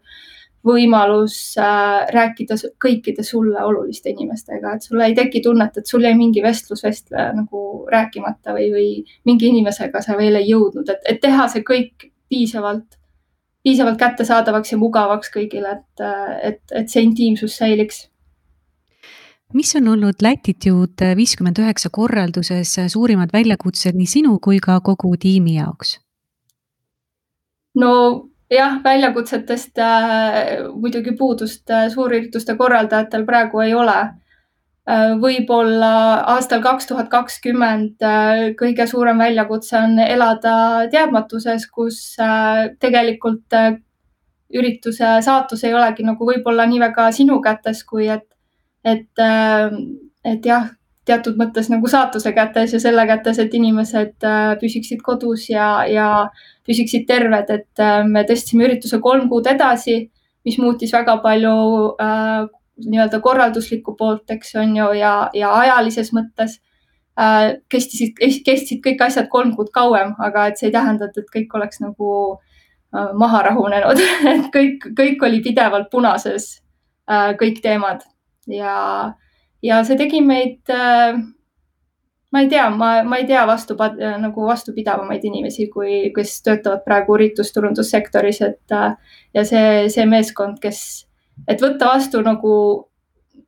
võimalus 0.67 1.37
äh, 1.59 2.09
rääkida 2.11 2.57
kõikide 2.83 3.23
sulle 3.23 3.63
oluliste 3.63 4.11
inimestega, 4.11 4.73
et 4.75 4.83
sulle 4.83 5.07
ei 5.07 5.15
teki 5.15 5.41
tunnet, 5.45 5.79
et 5.79 5.87
sul 5.87 6.03
jäi 6.03 6.15
mingi 6.19 6.43
vestlus 6.43 6.83
vestleja 6.83 7.31
nagu 7.35 7.85
rääkimata 7.91 8.55
või, 8.57 8.67
või 8.75 8.89
mingi 9.27 9.51
inimesega 9.53 10.03
sa 10.03 10.19
veel 10.19 10.39
ei 10.41 10.51
jõudnud, 10.51 10.91
et 10.99 11.23
teha 11.23 11.47
see 11.51 11.63
kõik 11.67 12.08
piisavalt, 12.29 12.97
piisavalt 13.63 13.99
kättesaadavaks 13.99 14.71
ja 14.71 14.77
mugavaks 14.77 15.31
kõigile, 15.33 15.79
et, 15.79 16.05
et, 16.51 16.63
et 16.71 16.89
see 16.89 17.03
intiimsus 17.07 17.57
säiliks 17.57 18.07
mis 19.53 19.71
on 19.75 19.87
olnud 19.89 20.21
Latitude 20.21 21.15
viiskümmend 21.17 21.57
üheksa 21.57 21.89
korralduses 21.89 22.75
suurimad 22.93 23.33
väljakutsed 23.33 23.97
nii 23.97 24.09
sinu 24.09 24.37
kui 24.43 24.59
ka 24.61 24.79
kogu 24.85 25.15
tiimi 25.17 25.55
jaoks? 25.57 25.97
no 27.75 27.91
jah, 28.51 28.79
väljakutsetest 28.83 29.77
äh, 29.77 30.69
muidugi 30.73 31.15
puudust 31.17 31.69
äh, 31.69 31.87
suurürituste 31.93 32.55
korraldajatel 32.57 33.25
praegu 33.25 33.61
ei 33.65 33.73
ole 33.73 33.97
võib-olla 35.21 35.91
aastal 36.33 36.63
kaks 36.65 36.87
tuhat 36.89 37.09
kakskümmend 37.11 38.01
äh, 38.05 38.41
kõige 38.57 38.87
suurem 38.89 39.21
väljakutse 39.21 39.77
on 39.77 39.99
elada 40.01 40.87
teadmatuses, 40.89 41.67
kus 41.69 41.99
äh, 42.21 42.71
tegelikult 42.81 43.53
ürituse 44.49 45.19
saatus 45.21 45.63
ei 45.67 45.75
olegi 45.77 46.05
nagu 46.07 46.25
võib-olla 46.25 46.65
nii 46.65 46.81
väga 46.81 47.11
sinu 47.13 47.37
kätes, 47.43 47.83
kui 47.85 48.07
et, 48.09 48.25
et, 48.81 49.21
et 50.25 50.47
jah, 50.49 50.71
teatud 51.05 51.37
mõttes 51.37 51.69
nagu 51.69 51.89
saatuse 51.89 52.33
kätes 52.33 52.73
ja 52.73 52.79
selle 52.81 53.05
kätes, 53.05 53.37
et 53.37 53.53
inimesed 53.53 54.25
püsiksid 54.61 55.03
kodus 55.05 55.45
ja, 55.51 55.85
ja 55.85 56.07
püsiksid 56.65 57.05
terved, 57.05 57.53
et 57.53 57.83
me 58.09 58.25
tõstsime 58.25 58.65
ürituse 58.65 58.97
kolm 59.05 59.29
kuud 59.29 59.45
edasi, 59.53 59.99
mis 60.45 60.57
muutis 60.57 60.97
väga 60.97 61.19
palju 61.21 61.53
nii-öelda 62.85 63.19
korralduslikku 63.23 63.95
poolt, 63.99 64.25
eks 64.31 64.55
on 64.61 64.75
ju, 64.77 64.89
ja, 64.99 65.13
ja 65.33 65.53
ajalises 65.61 66.11
mõttes 66.15 66.59
äh, 67.19 67.57
kestisid, 67.71 68.19
kestsid 68.45 68.83
kõik 68.85 69.03
asjad 69.05 69.29
kolm 69.31 69.55
kuud 69.57 69.71
kauem, 69.75 70.15
aga 70.19 70.49
et 70.49 70.61
see 70.61 70.69
ei 70.69 70.75
tähenda, 70.75 71.09
et 71.09 71.33
kõik 71.33 71.55
oleks 71.59 71.81
nagu 71.83 72.11
äh, 72.35 73.09
maha 73.17 73.43
rahunenud 73.49 74.03
et 74.35 74.51
kõik, 74.55 74.91
kõik 74.97 75.25
oli 75.27 75.41
pidevalt 75.45 75.91
punases 75.91 76.51
äh,, 77.09 77.33
kõik 77.39 77.63
teemad. 77.65 78.05
Ja, 78.49 79.13
ja 79.61 79.83
see 79.85 79.99
tegi 79.99 80.23
meid 80.25 80.71
äh, 80.73 81.19
ma 82.31 82.41
ei 82.41 82.49
tea, 82.49 82.69
ma, 82.69 83.03
ma 83.03 83.17
ei 83.17 83.25
tea 83.25 83.45
vastu, 83.47 83.75
nagu 84.21 84.45
vastupidavamaid 84.45 85.23
inimesi, 85.25 85.67
kui, 85.73 86.09
kes 86.15 86.39
töötavad 86.45 86.83
praegu 86.85 87.17
üritusturundussektoris, 87.17 88.41
et 88.45 88.75
ja 89.33 89.45
see, 89.45 89.87
see 89.89 90.05
meeskond, 90.09 90.59
kes, 90.61 91.07
et 91.47 91.61
võtta 91.61 91.93
vastu 91.93 92.21
nagu 92.25 92.53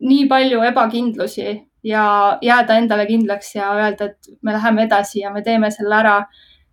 nii 0.01 0.25
palju 0.29 0.63
ebakindlusi 0.69 1.47
ja 1.83 2.37
jääda 2.41 2.77
endale 2.77 3.05
kindlaks 3.09 3.55
ja 3.55 3.71
öelda, 3.75 4.11
et 4.11 4.33
me 4.41 4.53
läheme 4.53 4.85
edasi 4.87 5.21
ja 5.21 5.33
me 5.33 5.41
teeme 5.41 5.71
selle 5.71 5.95
ära. 5.95 6.25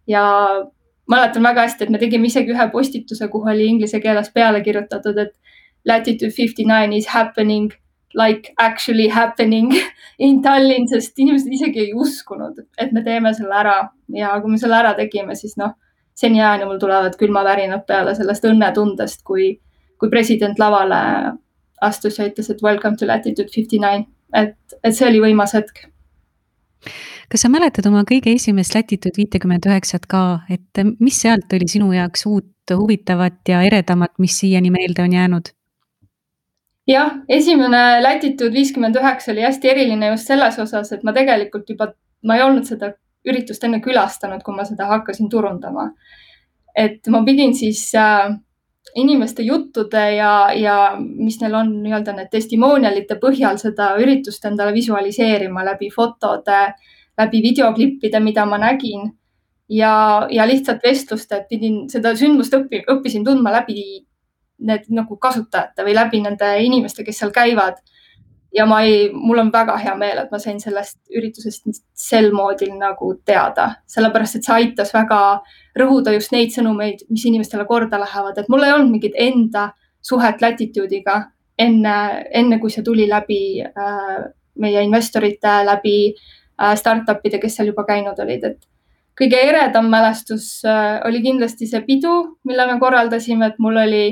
ja 0.08 0.24
mäletan 1.08 1.42
väga 1.42 1.60
hästi, 1.66 1.84
et 1.84 1.90
me 1.90 1.98
tegime 1.98 2.26
isegi 2.26 2.52
ühe 2.52 2.70
postituse, 2.72 3.28
kuhu 3.28 3.50
oli 3.52 3.66
inglise 3.66 4.00
keeles 4.00 4.30
peale 4.32 4.62
kirjutatud, 4.64 5.18
et 5.18 5.34
latitude 5.84 6.30
fifty 6.32 6.64
nine 6.64 6.96
is 6.96 7.06
happening 7.06 7.72
like 8.14 8.54
actually 8.58 9.08
happening 9.08 9.72
in 10.18 10.42
Tallinn, 10.42 10.88
sest 10.88 11.18
inimesed 11.18 11.52
isegi 11.52 11.84
ei 11.86 11.92
uskunud, 11.94 12.60
et 12.78 12.92
me 12.92 13.04
teeme 13.04 13.34
selle 13.34 13.54
ära 13.54 13.76
ja 14.14 14.34
kui 14.40 14.52
me 14.52 14.60
selle 14.60 14.78
ära 14.80 14.94
tegime, 14.96 15.36
siis 15.36 15.56
noh, 15.60 15.74
seniajani 16.18 16.66
mul 16.66 16.80
tulevad 16.82 17.16
külmavärinad 17.20 17.84
peale 17.86 18.14
sellest 18.18 18.44
õnnetundest, 18.48 19.22
kui, 19.28 19.52
kui 19.98 20.10
president 20.12 20.58
lavale 20.58 21.00
astus 21.82 22.18
ja 22.18 22.26
ütles, 22.28 22.50
et 22.50 22.62
welcome 22.62 22.96
to 22.98 23.06
latitude 23.06 23.52
fifty 23.54 23.80
nine, 23.82 24.06
et, 24.34 24.56
et 24.82 24.94
see 24.94 25.06
oli 25.08 25.22
võimas 25.22 25.54
hetk. 25.56 25.86
kas 27.28 27.44
sa 27.44 27.50
mäletad 27.52 27.86
oma 27.90 28.04
kõige 28.08 28.32
esimest 28.34 28.74
latitude 28.74 29.16
viitekümmet 29.16 29.66
üheksat 29.68 30.06
ka, 30.10 30.40
et 30.50 30.82
mis 30.98 31.20
sealt 31.20 31.52
oli 31.52 31.68
sinu 31.68 31.92
jaoks 31.92 32.26
uut, 32.26 32.54
huvitavat 32.70 33.40
ja 33.48 33.62
eredamat, 33.64 34.14
mis 34.18 34.38
siiani 34.40 34.70
meelde 34.74 35.02
on 35.02 35.12
jäänud? 35.12 35.54
jah, 36.88 37.18
esimene 37.28 38.00
Latitude 38.02 38.54
viiskümmend 38.54 38.96
üheksa 38.96 39.32
oli 39.34 39.44
hästi 39.44 39.70
eriline 39.74 40.12
just 40.12 40.30
selles 40.30 40.56
osas, 40.62 40.92
et 40.94 41.04
ma 41.04 41.12
tegelikult 41.16 41.68
juba, 41.68 41.92
ma 42.24 42.38
ei 42.38 42.44
olnud 42.46 42.64
seda 42.68 42.94
üritust 43.28 43.64
enne 43.66 43.82
külastanud, 43.84 44.42
kui 44.44 44.56
ma 44.56 44.64
seda 44.64 44.88
hakkasin 44.88 45.28
turundama. 45.28 45.90
et 46.78 47.08
ma 47.10 47.24
pidin 47.26 47.54
siis 47.58 47.80
äh, 47.98 48.30
inimeste 48.94 49.42
juttude 49.42 50.02
ja, 50.16 50.32
ja 50.54 50.76
mis 50.98 51.40
neil 51.40 51.54
on 51.54 51.72
nii-öelda 51.82 52.14
need 52.16 52.30
testimoonialite 52.32 53.18
põhjal 53.20 53.58
seda 53.60 53.92
üritust 54.00 54.44
endale 54.48 54.72
visualiseerima 54.76 55.64
läbi 55.64 55.90
fotode, 55.94 56.60
läbi 57.18 57.42
videoklippide, 57.44 58.20
mida 58.20 58.46
ma 58.46 58.58
nägin 58.58 59.10
ja, 59.68 60.26
ja 60.30 60.46
lihtsalt 60.48 60.84
vestluste, 60.84 61.36
et 61.36 61.48
pidin 61.48 61.84
seda 61.92 62.14
sündmust 62.16 62.54
õppi, 62.56 62.82
õppisin 62.88 63.26
tundma 63.26 63.52
läbi 63.58 63.82
need 64.58 64.88
nagu 64.90 65.16
kasutajate 65.20 65.84
või 65.86 65.94
läbi 65.94 66.22
nende 66.24 66.50
inimeste, 66.64 67.04
kes 67.06 67.20
seal 67.22 67.32
käivad. 67.34 67.78
Ja 68.58 68.66
ma 68.66 68.80
ei, 68.82 69.08
mul 69.14 69.38
on 69.38 69.50
väga 69.54 69.76
hea 69.78 69.94
meel, 69.98 70.18
et 70.22 70.32
ma 70.34 70.40
sain 70.42 70.58
sellest 70.60 70.98
üritusest 71.14 71.82
sel 71.94 72.32
moodil 72.34 72.74
nagu 72.78 73.12
teada, 73.28 73.70
sellepärast 73.90 74.38
et 74.38 74.48
see 74.48 74.56
aitas 74.56 74.90
väga 74.94 75.20
rõhuda 75.78 76.14
just 76.16 76.34
neid 76.34 76.50
sõnumeid, 76.54 77.04
mis 77.12 77.26
inimestele 77.30 77.66
korda 77.68 78.00
lähevad, 78.02 78.38
et 78.38 78.50
mul 78.50 78.66
ei 78.66 78.74
olnud 78.74 78.96
mingit 78.96 79.18
enda 79.18 79.68
suhet 80.04 80.42
Latitude'iga 80.42 81.20
enne, 81.58 81.94
enne 82.40 82.58
kui 82.62 82.72
see 82.74 82.86
tuli 82.86 83.06
läbi 83.10 83.40
äh, 83.62 84.16
meie 84.62 84.82
investorite, 84.86 85.60
läbi 85.68 85.98
äh, 86.10 86.74
startup'ide, 86.78 87.40
kes 87.42 87.58
seal 87.58 87.70
juba 87.72 87.86
käinud 87.86 88.18
olid, 88.24 88.46
et 88.50 88.68
kõige 89.18 89.38
eredam 89.50 89.90
mälestus 89.90 90.50
äh, 90.66 90.98
oli 91.06 91.22
kindlasti 91.22 91.70
see 91.70 91.84
pidu, 91.86 92.14
mille 92.48 92.66
me 92.70 92.78
korraldasime, 92.82 93.52
et 93.52 93.62
mul 93.62 93.78
oli 93.86 94.04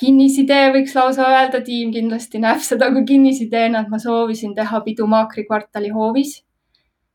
kinnisidee, 0.00 0.70
võiks 0.74 0.94
lausa 0.96 1.26
öelda, 1.28 1.60
tiim 1.64 1.92
kindlasti 1.94 2.40
näeb 2.42 2.62
seda 2.64 2.90
kui 2.94 3.04
kinnisideena, 3.08 3.82
et 3.82 3.92
ma 3.92 4.00
soovisin 4.02 4.54
teha 4.56 4.80
pidu 4.86 5.06
Maakri 5.06 5.46
kvartali 5.48 5.92
hoovis. 5.94 6.42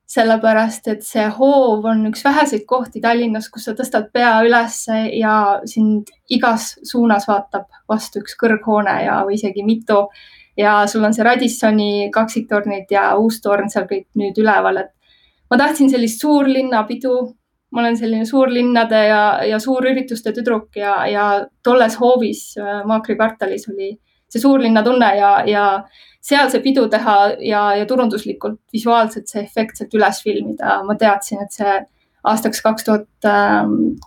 sellepärast, 0.07 0.85
et 0.87 1.01
see 1.03 1.25
hoov 1.35 1.83
on 1.91 2.05
üks 2.07 2.21
väheseid 2.23 2.61
kohti 2.65 3.01
Tallinnas, 3.03 3.49
kus 3.51 3.65
sa 3.67 3.73
tõstad 3.75 4.05
pea 4.13 4.37
ülesse 4.47 5.01
ja 5.19 5.59
sind 5.67 6.07
igas 6.31 6.77
suunas 6.87 7.27
vaatab 7.27 7.65
vastu 7.91 8.21
üks 8.23 8.37
kõrghoone 8.39 8.93
ja, 9.03 9.17
või 9.27 9.35
isegi 9.35 9.65
mitu. 9.67 10.05
ja 10.57 10.87
sul 10.87 11.03
on 11.03 11.13
see 11.13 11.25
Radissoni 11.27 12.09
kaksiktornid 12.13 12.87
ja 12.91 13.17
uus 13.17 13.41
torn 13.41 13.67
seal 13.69 13.83
kõik 13.91 14.07
nüüd 14.15 14.39
üleval, 14.39 14.77
et 14.77 14.93
ma 15.51 15.57
tahtsin 15.57 15.89
sellist 15.91 16.23
suurlinnapidu 16.23 17.17
ma 17.71 17.81
olen 17.81 17.97
selline 17.99 18.25
suurlinnade 18.25 18.99
ja, 19.07 19.21
ja 19.45 19.59
suurürituste 19.59 20.31
tüdruk 20.33 20.75
ja, 20.79 20.99
ja 21.07 21.25
tolles 21.63 21.97
hoovis 21.99 22.53
äh, 22.61 22.83
Maakri 22.87 23.15
kvartalis 23.15 23.67
oli 23.73 23.95
see 24.31 24.41
suurlinna 24.41 24.83
tunne 24.83 25.09
ja, 25.17 25.31
ja 25.47 25.65
seal 26.21 26.49
see 26.51 26.63
pidu 26.63 26.87
teha 26.91 27.17
ja, 27.43 27.61
ja 27.79 27.85
turunduslikult 27.87 28.59
visuaalselt 28.73 29.29
see 29.31 29.43
efektselt 29.43 29.93
üles 29.95 30.19
filmida. 30.23 30.81
ma 30.83 30.95
teadsin, 30.99 31.43
et 31.43 31.55
see 31.55 31.77
aastaks 32.27 32.61
kaks 32.65 32.87
tuhat 32.87 33.27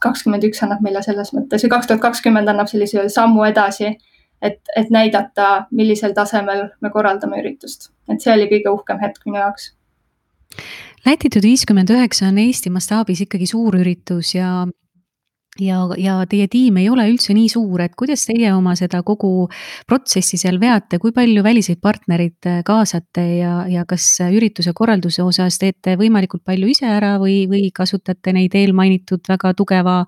kakskümmend 0.05 0.45
üks 0.51 0.61
annab 0.65 0.85
meile 0.85 1.03
selles 1.07 1.33
mõttes 1.37 1.65
või 1.65 1.73
kaks 1.77 1.89
tuhat 1.89 2.03
kakskümmend 2.05 2.53
annab 2.53 2.69
sellise 2.69 3.07
sammu 3.09 3.47
edasi, 3.49 3.95
et, 4.43 4.61
et 4.77 4.93
näidata, 4.93 5.51
millisel 5.71 6.13
tasemel 6.17 6.67
me 6.81 6.93
korraldame 6.93 7.41
üritust, 7.41 7.91
et 8.13 8.21
see 8.21 8.35
oli 8.35 8.51
kõige 8.53 8.75
uhkem 8.77 9.01
hetk 9.01 9.25
minu 9.27 9.41
jaoks 9.41 9.71
Latitude 11.07 11.49
viiskümmend 11.49 11.91
üheksa 11.95 12.29
on 12.29 12.39
Eesti 12.43 12.71
mastaabis 12.73 13.25
ikkagi 13.25 13.47
suur 13.49 13.79
üritus 13.79 14.35
ja 14.35 14.67
ja, 15.61 15.79
ja 15.99 16.15
teie 16.31 16.47
tiim 16.51 16.77
ei 16.81 16.89
ole 16.91 17.07
üldse 17.11 17.35
nii 17.37 17.49
suur, 17.53 17.83
et 17.85 17.97
kuidas 17.99 18.23
teie 18.29 18.53
oma 18.55 18.75
seda 18.79 19.03
kogu 19.07 19.49
protsessi 19.89 20.39
seal 20.41 20.61
veate, 20.63 21.01
kui 21.03 21.13
palju 21.17 21.43
väliseid 21.45 21.81
partnereid 21.83 22.49
äh, 22.49 22.61
kaasate 22.67 23.25
ja, 23.41 23.55
ja 23.71 23.85
kas 23.89 24.07
ürituse 24.29 24.75
korralduse 24.77 25.25
osas 25.25 25.59
teete 25.61 25.97
võimalikult 26.01 26.45
palju 26.47 26.71
ise 26.75 26.89
ära 26.91 27.17
või, 27.23 27.43
või 27.51 27.69
kasutate 27.75 28.35
neid 28.37 28.55
eelmainitud 28.57 29.27
väga 29.29 29.55
tugeva 29.59 30.01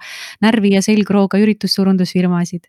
närvi 0.44 0.76
ja 0.76 0.84
selgrooga 0.84 1.40
üritusturundusfirmasid? 1.42 2.68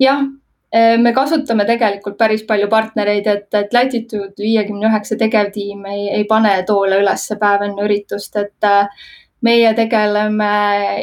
jah, 0.00 0.24
Äh, 0.24 0.39
me 0.72 1.12
kasutame 1.12 1.64
tegelikult 1.66 2.18
päris 2.18 2.44
palju 2.46 2.68
partnereid, 2.70 3.26
et, 3.26 3.48
et 3.58 3.72
Latitude 3.74 4.38
viiekümne 4.38 4.86
üheksa 4.86 5.16
tegevtiim 5.18 5.86
ei, 5.90 6.04
ei 6.20 6.26
pane 6.30 6.52
toole 6.66 7.00
ülesse 7.02 7.36
päev 7.40 7.64
enne 7.66 7.86
üritust, 7.88 8.36
et 8.38 8.66
äh, 8.66 9.08
meie 9.42 9.72
tegeleme 9.74 10.50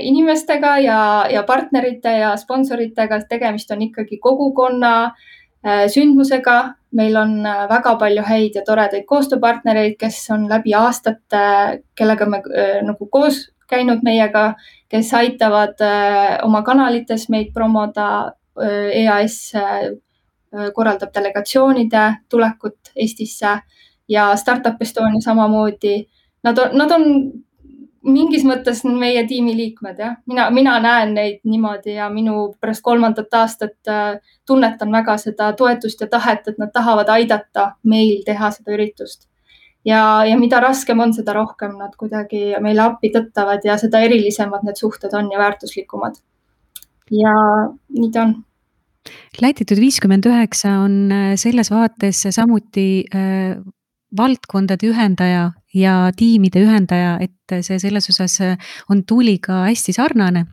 inimestega 0.08 0.78
ja, 0.80 1.02
ja 1.32 1.44
partnerite 1.44 2.14
ja 2.22 2.32
sponsoritega, 2.40 3.20
tegemist 3.28 3.72
on 3.76 3.84
ikkagi 3.90 4.22
kogukonna 4.24 4.94
äh, 5.06 5.86
sündmusega. 5.92 6.74
meil 6.98 7.18
on 7.20 7.44
väga 7.44 7.96
palju 8.00 8.24
häid 8.24 8.56
ja 8.56 8.62
toredaid 8.66 9.04
koostööpartnereid, 9.06 9.98
kes 10.00 10.22
on 10.32 10.48
läbi 10.50 10.74
aastate, 10.74 11.42
kellega 12.00 12.26
me 12.26 12.40
nagu 12.88 13.08
koos 13.12 13.50
käinud 13.68 14.00
meiega, 14.08 14.54
kes 14.90 15.12
aitavad 15.14 15.84
oma 16.48 16.62
kanalites 16.64 17.28
meid 17.30 17.52
promoda 17.54 18.32
EAS 18.64 19.56
äh, 19.56 19.90
korraldab 20.74 21.14
delegatsioonide 21.14 22.06
tulekut 22.30 22.94
Eestisse 22.96 23.60
ja 24.10 24.36
Startup 24.36 24.82
Estonia 24.82 25.22
samamoodi. 25.22 26.08
Nad 26.44 26.58
on, 26.58 26.78
nad 26.78 26.92
on 26.92 27.04
mingis 28.08 28.44
mõttes 28.48 28.84
meie 28.88 29.24
tiimi 29.28 29.54
liikmed, 29.58 30.00
jah. 30.00 30.16
mina, 30.30 30.50
mina 30.54 30.78
näen 30.80 31.14
neid 31.18 31.40
niimoodi 31.44 31.98
ja 31.98 32.10
minu 32.14 32.54
pärast 32.62 32.84
kolmandat 32.86 33.34
aastat 33.34 33.92
äh, 33.92 34.20
tunnetan 34.48 34.92
väga 34.92 35.18
seda 35.22 35.52
toetust 35.58 36.02
ja 36.02 36.08
tahet, 36.12 36.48
et 36.48 36.62
nad 36.62 36.72
tahavad 36.74 37.10
aidata 37.18 37.72
meil 37.84 38.22
teha 38.26 38.52
seda 38.56 38.76
üritust. 38.78 39.28
ja, 39.86 40.24
ja 40.26 40.38
mida 40.40 40.60
raskem 40.64 41.00
on, 41.00 41.14
seda 41.14 41.34
rohkem 41.34 41.78
nad 41.78 41.96
kuidagi 42.00 42.56
meile 42.62 42.86
appi 42.86 43.12
tõttavad 43.14 43.66
ja 43.66 43.78
seda 43.78 44.00
erilisemad 44.04 44.64
need 44.64 44.80
suhted 44.80 45.14
on 45.14 45.32
ja 45.32 45.40
väärtuslikumad. 45.40 46.22
ja 47.12 47.36
nii 47.90 48.12
ta 48.12 48.22
on 48.22 48.36
Latitude 49.42 49.82
viiskümmend 49.82 50.26
üheksa 50.26 50.80
on 50.84 51.12
äh, 51.14 51.34
selles 51.38 51.70
vaates 51.72 52.24
samuti 52.34 53.06
äh, 53.14 53.58
valdkondade 54.18 54.88
ühendaja 54.88 55.52
ja 55.76 55.96
tiimide 56.18 56.64
ühendaja, 56.64 57.18
et 57.22 57.58
see 57.66 57.78
selles 57.80 58.10
osas 58.10 58.40
äh, 58.42 58.56
on 58.90 59.04
tuliga 59.06 59.66
hästi 59.68 59.94
sarnane. 59.94 60.46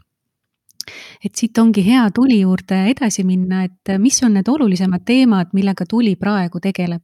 et 1.24 1.32
siit 1.32 1.56
ongi 1.58 1.80
hea 1.80 2.02
tuli 2.12 2.42
juurde 2.42 2.82
edasi 2.90 3.22
minna, 3.24 3.62
et 3.64 3.94
mis 3.98 4.18
on 4.22 4.34
need 4.36 4.48
olulisemad 4.52 5.00
teemad, 5.08 5.54
millega 5.56 5.86
tuli 5.88 6.12
praegu 6.16 6.60
tegeleb? 6.60 7.00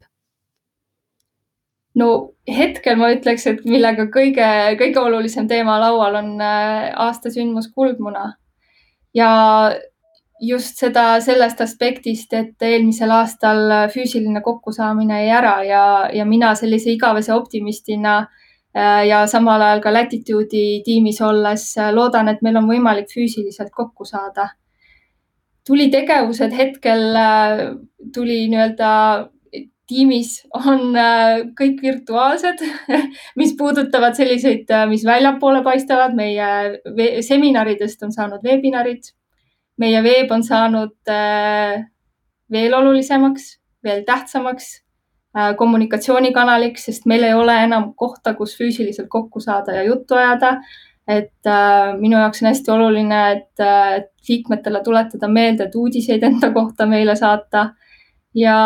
no 1.97 2.09
hetkel 2.47 2.99
ma 3.01 3.09
ütleks, 3.15 3.47
et 3.47 3.65
millega 3.65 4.05
kõige, 4.13 4.51
kõige 4.79 5.01
olulisem 5.01 5.49
teema 5.49 5.79
laual 5.81 6.21
on 6.21 6.35
aasta 6.43 7.33
sündmus 7.33 7.71
Kuldmuna. 7.73 8.35
ja 9.15 9.31
just 10.41 10.79
seda 10.81 11.21
sellest 11.23 11.61
aspektist, 11.61 12.33
et 12.37 12.65
eelmisel 12.65 13.13
aastal 13.13 13.91
füüsiline 13.93 14.43
kokkusaamine 14.45 15.23
jäi 15.23 15.33
ära 15.37 15.57
ja, 15.67 15.83
ja 16.15 16.25
mina 16.25 16.55
sellise 16.57 16.95
igavese 16.95 17.35
optimistina 17.35 18.17
äh, 18.21 19.05
ja 19.09 19.27
samal 19.31 19.63
ajal 19.63 19.83
ka 19.85 19.93
Latitude'i 19.93 20.81
tiimis 20.87 21.21
olles 21.27 21.67
äh, 21.79 21.93
loodan, 21.95 22.33
et 22.33 22.41
meil 22.43 22.57
on 22.61 22.71
võimalik 22.71 23.13
füüsiliselt 23.13 23.73
kokku 23.77 24.09
saada. 24.09 24.51
tuli 25.67 25.91
tegevused 25.91 26.57
hetkel 26.57 27.05
äh, 27.17 27.61
tuli 28.15 28.47
nii-öelda 28.49 29.29
tiimis 29.91 30.47
on 30.55 30.95
kõik 31.59 31.81
virtuaalsed 31.83 32.63
mis 33.41 33.57
puudutavad 33.59 34.15
selliseid, 34.15 34.71
mis 34.89 35.03
väljapoole 35.05 35.65
paistavad, 35.67 36.15
meie 36.15 37.23
seminaridest 37.27 38.07
on 38.07 38.13
saanud 38.15 38.45
veebinarid 38.47 39.11
meie 39.81 40.03
veeb 40.05 40.31
on 40.35 40.45
saanud 40.45 41.11
äh, 41.11 41.81
veel 42.53 42.77
olulisemaks, 42.77 43.49
veel 43.85 44.05
tähtsamaks 44.09 44.69
äh, 45.37 45.55
kommunikatsioonikanaliks, 45.57 46.87
sest 46.91 47.09
meil 47.11 47.25
ei 47.27 47.35
ole 47.37 47.57
enam 47.65 47.91
kohta, 47.99 48.35
kus 48.39 48.57
füüsiliselt 48.59 49.09
kokku 49.13 49.41
saada 49.41 49.79
ja 49.79 49.87
juttu 49.89 50.19
ajada. 50.21 50.59
et 51.11 51.47
äh, 51.49 51.97
minu 51.99 52.19
jaoks 52.21 52.43
on 52.43 52.49
hästi 52.53 52.71
oluline, 52.71 53.21
et, 53.33 53.63
et 53.97 54.29
liikmetele 54.29 54.83
tuletada 54.85 55.29
meelde, 55.29 55.67
et 55.67 55.75
uudiseid 55.75 56.23
enda 56.23 56.53
kohta 56.55 56.87
meile 56.87 57.17
saata. 57.17 57.71
ja 58.35 58.57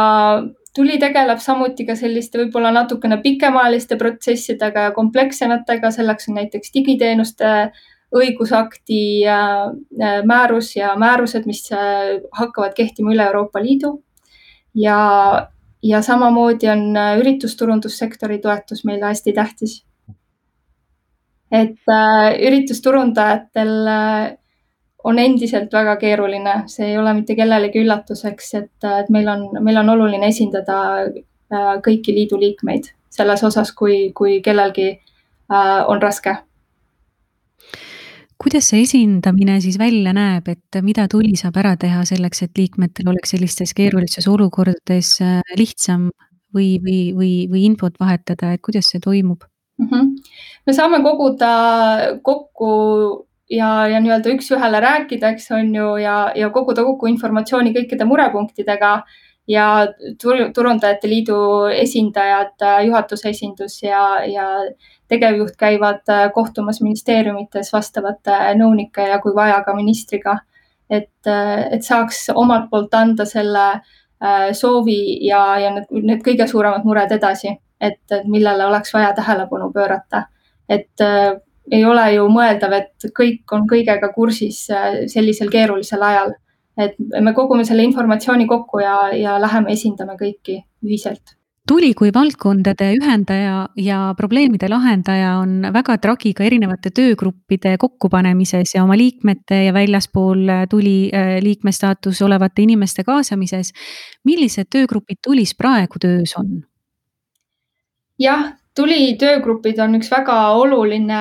tuli 0.75 0.99
tegeleb 0.99 1.39
samuti 1.39 1.87
ka 1.87 1.95
selliste 1.97 2.39
võib-olla 2.43 2.73
natukene 2.75 3.21
pikemaajaliste 3.23 3.97
protsessidega 3.97 4.89
ja 4.89 4.93
komplekssematega, 4.93 5.91
selleks 5.95 6.29
on 6.29 6.41
näiteks 6.41 6.75
digiteenuste 6.75 7.55
õigusakti 8.15 9.27
äh, 9.27 10.23
määrus 10.25 10.77
ja 10.77 10.95
määrused, 10.97 11.47
mis 11.47 11.67
äh, 11.73 12.21
hakkavad 12.33 12.75
kehtima 12.77 13.15
üle 13.15 13.27
Euroopa 13.27 13.63
Liidu. 13.63 14.03
ja, 14.75 15.49
ja 15.83 16.03
samamoodi 16.03 16.69
on 16.69 16.97
äh, 16.97 17.19
üritusturundussektori 17.19 18.39
toetus 18.39 18.85
meile 18.85 19.11
hästi 19.11 19.33
tähtis. 19.33 19.85
et 21.55 21.91
üritusturundajatel 22.43 23.69
on 25.05 25.19
endiselt 25.19 25.73
väga 25.73 25.97
keeruline, 25.97 26.55
see 26.67 26.89
ei 26.89 26.97
ole 26.99 27.13
mitte 27.15 27.37
kellelegi 27.39 27.83
üllatuseks, 27.85 28.49
et, 28.59 28.87
et 29.01 29.11
meil 29.13 29.29
on, 29.29 29.45
meil 29.63 29.79
on 29.79 29.93
oluline 29.93 30.27
esindada 30.33 30.79
kõiki 31.85 32.15
liidu 32.17 32.41
liikmeid 32.41 32.89
selles 33.11 33.45
osas, 33.45 33.71
kui, 33.73 34.11
kui 34.17 34.41
kellelgi 34.43 34.89
on 35.87 36.03
raske 36.03 36.35
kuidas 38.43 38.69
see 38.71 38.83
esindamine 38.85 39.61
siis 39.63 39.79
välja 39.79 40.13
näeb, 40.17 40.49
et 40.49 40.79
mida 40.83 41.07
tuli 41.11 41.35
saab 41.39 41.59
ära 41.63 41.75
teha 41.81 42.05
selleks, 42.09 42.45
et 42.47 42.59
liikmetel 42.59 43.11
oleks 43.13 43.35
sellistes 43.35 43.75
keerulistes 43.77 44.29
olukordades 44.31 45.17
äh, 45.25 45.41
lihtsam 45.59 46.11
või, 46.55 46.79
või, 46.83 47.01
või, 47.17 47.33
või 47.51 47.67
infot 47.71 47.99
vahetada, 48.01 48.55
et 48.55 48.63
kuidas 48.65 48.91
see 48.91 49.03
toimub 49.03 49.45
mm? 49.79 49.89
-hmm. 49.91 50.11
me 50.67 50.73
saame 50.77 51.03
koguda 51.03 51.53
kokku 52.23 52.73
ja, 53.51 53.87
ja 53.91 54.01
nii-öelda 54.01 54.33
üks-ühele 54.35 54.81
rääkida, 54.81 55.35
eks 55.35 55.51
on 55.55 55.75
ju, 55.75 55.91
ja, 56.03 56.17
ja 56.37 56.51
koguda 56.51 56.85
kokku 56.85 57.11
informatsiooni 57.11 57.75
kõikide 57.77 58.07
murepunktidega 58.09 58.97
ja 59.49 59.87
Turundajate 60.55 61.09
Liidu 61.09 61.37
esindajad, 61.73 62.63
juhatuse 62.87 63.29
esindus 63.29 63.83
ja, 63.83 64.25
ja 64.25 64.47
tegevjuht 65.09 65.57
käivad 65.59 66.09
äh, 66.09 66.31
kohtumas 66.33 66.81
ministeeriumites 66.83 67.73
vastavate 67.73 68.55
nõunike 68.59 69.09
ja 69.11 69.21
kui 69.21 69.35
vaja 69.35 69.61
ka 69.65 69.75
ministriga. 69.77 70.39
et, 70.91 71.27
äh, 71.27 71.73
et 71.73 71.83
saaks 71.83 72.29
omalt 72.35 72.69
poolt 72.71 72.95
anda 72.95 73.25
selle 73.25 73.65
äh, 73.73 74.53
soovi 74.53 75.27
ja, 75.27 75.59
ja 75.59 75.71
need, 75.75 75.87
need 75.91 76.21
kõige 76.25 76.47
suuremad 76.49 76.85
mured 76.85 77.13
edasi, 77.13 77.55
et 77.81 78.17
millele 78.25 78.67
oleks 78.67 78.93
vaja 78.95 79.13
tähelepanu 79.17 79.73
pöörata. 79.73 80.27
et 80.69 81.01
äh, 81.01 81.35
ei 81.73 81.85
ole 81.85 82.13
ju 82.13 82.29
mõeldav, 82.29 82.73
et 82.73 83.07
kõik 83.19 83.53
on 83.53 83.63
kõigega 83.69 84.13
kursis 84.13 84.67
sellisel 85.09 85.49
keerulisel 85.51 86.03
ajal. 86.03 86.35
Et 86.77 86.99
me 87.21 87.33
kogume 87.35 87.65
selle 87.65 87.87
informatsiooni 87.87 88.47
kokku 88.51 88.83
ja, 88.83 88.99
ja 89.15 89.39
läheme 89.41 89.73
esindame 89.73 90.19
kõiki 90.21 90.61
ühiselt 90.85 91.37
tuli 91.69 91.95
kui 91.97 92.11
valdkondade 92.15 92.91
ühendaja 92.99 93.69
ja 93.81 93.99
probleemide 94.17 94.69
lahendaja 94.69 95.37
on 95.41 95.65
väga 95.73 95.97
tragi 96.03 96.35
ka 96.37 96.45
erinevate 96.45 96.93
töögruppide 96.95 97.77
kokkupanemises 97.81 98.75
ja 98.77 98.85
oma 98.85 98.99
liikmete 99.01 99.63
ja 99.67 99.73
väljaspool 99.73 100.45
tuli 100.71 101.09
äh, 101.09 101.39
liikme 101.43 101.73
staatus 101.73 102.23
olevate 102.23 102.63
inimeste 102.63 103.05
kaasamises. 103.05 103.73
millised 104.25 104.69
töögrupid 104.71 105.23
tulis 105.25 105.55
praegu 105.57 105.99
töös 106.01 106.37
on? 106.37 106.61
jah, 108.19 108.53
tuli 108.75 109.15
töögrupid 109.19 109.79
on 109.79 109.95
üks 110.01 110.11
väga 110.11 110.39
oluline 110.59 111.21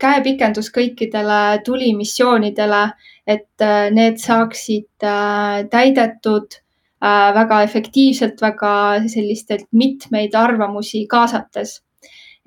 käepikendus 0.00 0.70
kõikidele 0.72 1.60
tulimissioonidele, 1.64 2.84
et 3.26 3.64
äh, 3.64 3.90
need 3.92 4.16
saaksid 4.22 5.04
äh, 5.04 5.66
täidetud 5.70 6.62
Äh, 6.98 7.32
väga 7.34 7.60
efektiivselt, 7.62 8.40
väga 8.42 8.70
sellistelt 9.06 9.68
mitmeid 9.72 10.34
arvamusi 10.34 11.06
kaasates. 11.10 11.82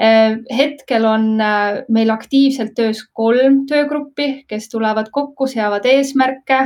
Hetkel 0.01 1.04
on 1.06 1.25
meil 1.93 2.10
aktiivselt 2.10 2.71
töös 2.73 3.04
kolm 3.13 3.60
töögruppi, 3.69 4.47
kes 4.49 4.65
tulevad 4.71 5.12
kokku, 5.13 5.45
seavad 5.45 5.86
eesmärke 5.86 6.58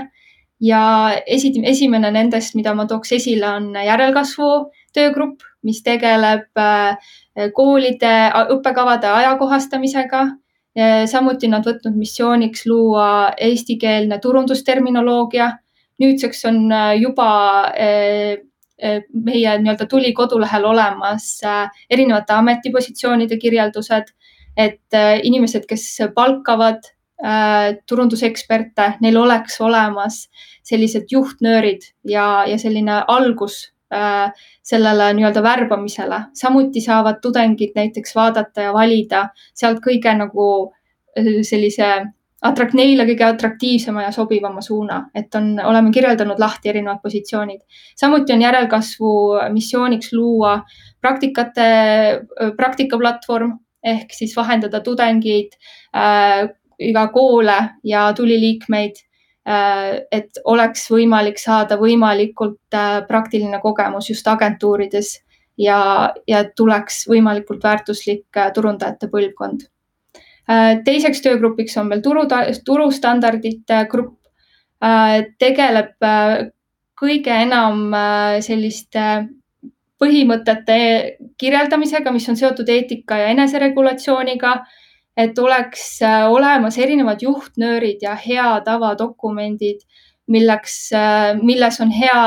ja 0.63 0.83
esi, 1.27 1.51
esimene 1.67 2.13
nendest, 2.15 2.55
mida 2.55 2.71
ma 2.73 2.85
tooks 2.87 3.11
esile, 3.17 3.49
on 3.57 3.75
järelkasvu 3.75 4.49
töögrupp, 4.95 5.43
mis 5.65 5.81
tegeleb 5.83 6.47
koolide 7.57 8.13
õppekavade 8.53 9.09
ajakohastamisega. 9.09 10.21
samuti 11.07 11.47
nad 11.47 11.65
võtnud 11.65 11.95
missiooniks 11.97 12.65
luua 12.67 13.33
eestikeelne 13.37 14.19
turundusterminoloogia 14.19 15.49
nüüdseks 16.01 16.45
on 16.49 16.71
äh, 16.71 16.95
juba 16.99 17.29
äh, 17.71 18.37
äh, 18.83 19.01
meie 19.13 19.57
nii-öelda 19.61 19.87
tuli 19.89 20.13
kodulehel 20.13 20.65
olemas 20.67 21.29
erinevate 21.89 22.35
ametipositsioonide 22.35 23.37
kirjeldused, 23.39 24.11
et 24.57 24.95
inimesed, 25.23 25.65
kes 25.67 25.83
palkavad 26.15 26.85
turunduseksperte, 27.87 28.85
neil 29.03 29.17
oleks 29.19 29.55
olemas 29.63 30.25
sellised 30.67 31.11
juhtnöörid 31.11 31.83
ja, 32.07 32.43
ja 32.47 32.57
selline 32.59 33.01
algus 33.11 33.57
sellele 34.63 35.13
nii-öelda 35.13 35.43
värbamisele. 35.43 36.19
samuti 36.33 36.81
saavad 36.81 37.21
tudengid 37.21 37.75
näiteks 37.75 38.15
vaadata 38.15 38.61
ja 38.61 38.73
valida 38.73 39.29
sealt 39.53 39.79
kõige 39.83 40.13
nagu 40.17 40.47
sellise 41.41 41.89
atrak-, 42.45 42.75
neile 42.77 43.05
kõige 43.07 43.25
atraktiivsema 43.27 44.05
ja 44.05 44.11
sobivama 44.15 44.61
suuna, 44.61 45.05
et 45.15 45.35
on, 45.35 45.53
oleme 45.63 45.91
kirjeldanud 45.95 46.39
lahti 46.39 46.69
erinevad 46.69 47.01
positsioonid. 47.03 47.61
samuti 47.95 48.33
on 48.33 48.41
järelkasvu 48.41 49.13
missiooniks 49.53 50.13
luua 50.13 50.59
praktikate, 51.01 51.69
praktikaplatvorm 52.57 53.57
ehk 53.85 54.13
siis 54.13 54.35
vahendada 54.37 54.81
tudengeid 54.81 55.57
äh,, 55.95 56.49
iga 56.79 57.07
koole 57.07 57.57
ja 57.83 58.07
tuliliikmeid 58.13 58.95
äh,, 58.97 59.04
et 59.45 60.39
oleks 60.43 60.87
võimalik 60.89 61.37
saada 61.37 61.77
võimalikult 61.77 62.73
äh, 62.73 63.03
praktiline 63.07 63.59
kogemus 63.61 64.09
just 64.09 64.27
agentuurides 64.27 65.19
ja, 65.57 66.13
ja 66.27 66.43
tuleks 66.55 67.03
võimalikult 67.07 67.63
väärtuslik 67.63 68.25
äh, 68.37 68.51
turundajate 68.53 69.11
põlvkond 69.11 69.67
Äh, 70.45 70.81
teiseks 70.85 71.23
töögrupiks 71.25 71.73
on 71.81 71.87
meil 71.89 72.03
turu, 72.05 72.27
turustandardite 72.65 73.79
grupp, 73.89 74.19
äh, 74.83 75.23
tegeleb 75.41 76.05
äh, 76.05 76.51
kõige 76.95 77.33
enam 77.33 77.89
selliste 78.45 79.05
põhimõtete 79.99 80.77
kirjeldamisega, 81.41 82.13
mis 82.15 82.27
on 82.31 82.37
seotud 82.39 82.69
eetika 82.71 83.17
ja 83.19 83.33
eneseregulatsiooniga. 83.33 84.53
Et 85.17 85.39
oleks 85.39 85.99
olemas 86.29 86.77
erinevad 86.77 87.21
juhtnöörid 87.23 88.03
ja 88.03 88.15
hea 88.19 88.49
tava 88.65 88.95
dokumendid, 88.99 89.79
milleks, 90.27 90.89
milles 91.41 91.79
on 91.81 91.93
hea 91.95 92.21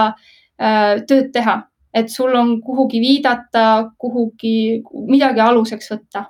tööd 1.08 1.28
teha, 1.34 1.58
et 1.94 2.08
sul 2.10 2.34
on 2.34 2.56
kuhugi 2.62 3.00
viidata, 3.02 3.90
kuhugi 3.98 4.82
midagi 5.10 5.44
aluseks 5.44 5.92
võtta 5.92 6.24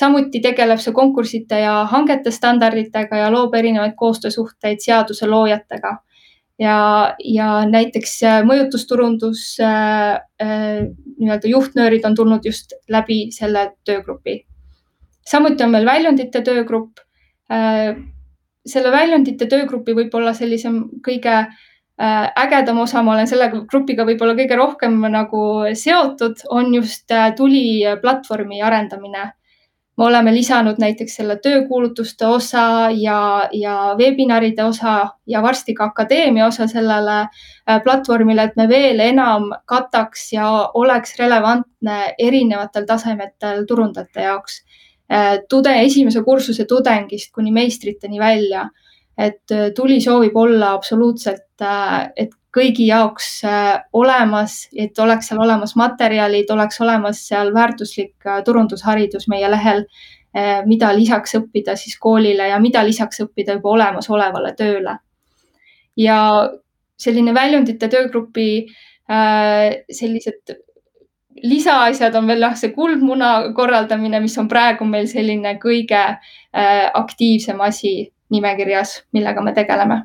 samuti 0.00 0.40
tegeleb 0.42 0.80
see 0.80 0.94
konkursside 0.96 1.62
ja 1.64 1.80
hangete 1.90 2.32
standarditega 2.34 3.24
ja 3.24 3.32
loob 3.32 3.54
erinevaid 3.58 3.96
koostöösuhteid 3.98 4.82
seaduse 4.84 5.28
loojatega. 5.28 5.96
ja, 6.60 7.16
ja 7.24 7.48
näiteks 7.64 8.18
äh, 8.28 8.42
mõjutusturundus 8.44 9.54
äh, 9.64 10.18
äh, 10.42 10.82
nii-öelda 11.16 11.48
juhtnöörid 11.48 12.04
on 12.04 12.14
tulnud 12.14 12.44
just 12.44 12.74
läbi 12.88 13.30
selle 13.32 13.70
töögrupi. 13.84 14.42
Samuti 15.26 15.64
on 15.64 15.74
meil 15.74 15.86
väljundite 15.86 16.42
töögrupp 16.46 17.02
äh,. 17.52 17.96
selle 18.66 18.90
väljundite 18.92 19.46
töögrupi 19.48 19.94
võib-olla 19.96 20.34
sellisem 20.36 20.82
kõige 21.06 21.32
äh, 21.40 22.26
ägedam 22.44 22.78
osa, 22.82 23.02
ma 23.02 23.14
olen 23.14 23.28
selle 23.28 23.48
grupiga 23.54 24.04
võib-olla 24.04 24.34
kõige 24.36 24.56
rohkem 24.56 24.98
nagu 25.10 25.42
seotud, 25.74 26.44
on 26.50 26.74
just 26.74 27.10
äh, 27.10 27.32
tuli 27.36 27.82
platvormi 28.02 28.62
arendamine. 28.62 29.32
me 29.98 30.04
oleme 30.06 30.32
lisanud 30.32 30.78
näiteks 30.80 31.16
selle 31.16 31.34
töökuulutuste 31.44 32.26
osa 32.26 32.88
ja, 32.96 33.48
ja 33.52 33.94
webinaride 33.98 34.64
osa 34.64 35.10
ja 35.26 35.42
varsti 35.42 35.74
ka 35.74 35.90
akadeemia 35.90 36.46
osa 36.46 36.66
sellele 36.66 37.26
platvormile, 37.84 38.42
et 38.42 38.56
me 38.56 38.68
veel 38.68 39.00
enam 39.00 39.50
kataks 39.66 40.32
ja 40.32 40.70
oleks 40.74 41.18
relevantne 41.18 42.14
erinevatel 42.18 42.86
tasemetel 42.88 43.66
turundajate 43.68 44.24
jaoks 44.24 44.62
tude, 45.48 45.72
esimese 45.82 46.22
kursuse 46.22 46.64
tudengist 46.68 47.32
kuni 47.34 47.52
meistriteni 47.52 48.20
välja. 48.20 48.68
et 49.18 49.52
äh, 49.52 49.70
tuli 49.76 50.00
soovib 50.00 50.36
olla 50.36 50.70
absoluutselt, 50.72 51.60
äh, 51.60 52.10
et 52.16 52.30
kõigi 52.56 52.86
jaoks 52.86 53.42
olemas, 53.92 54.68
et 54.72 54.98
oleks 54.98 55.28
seal 55.28 55.42
olemas 55.42 55.74
materjalid, 55.76 56.48
oleks 56.50 56.80
olemas 56.80 57.20
seal 57.28 57.52
väärtuslik 57.54 58.26
turundusharidus 58.44 59.28
meie 59.28 59.50
lehel, 59.50 59.84
mida 60.66 60.90
lisaks 60.96 61.36
õppida 61.38 61.76
siis 61.78 61.94
koolile 61.98 62.48
ja 62.48 62.58
mida 62.58 62.82
lisaks 62.86 63.22
õppida 63.22 63.54
juba 63.58 63.70
olemasolevale 63.76 64.54
tööle. 64.58 64.96
ja 65.96 66.18
selline 66.98 67.34
väljundite 67.34 67.88
töögrupi 67.88 68.66
sellised 69.90 70.56
lisaasjad 71.42 72.14
on 72.18 72.26
veel 72.30 72.42
jah, 72.44 72.56
see 72.58 72.72
kuldmuna 72.74 73.52
korraldamine, 73.56 74.20
mis 74.20 74.36
on 74.38 74.48
praegu 74.50 74.86
meil 74.88 75.08
selline 75.10 75.56
kõige 75.62 76.00
äh, 76.00 76.86
aktiivsem 76.94 77.60
asi 77.64 78.10
nimekirjas, 78.30 79.00
millega 79.12 79.42
me 79.42 79.54
tegeleme 79.56 80.04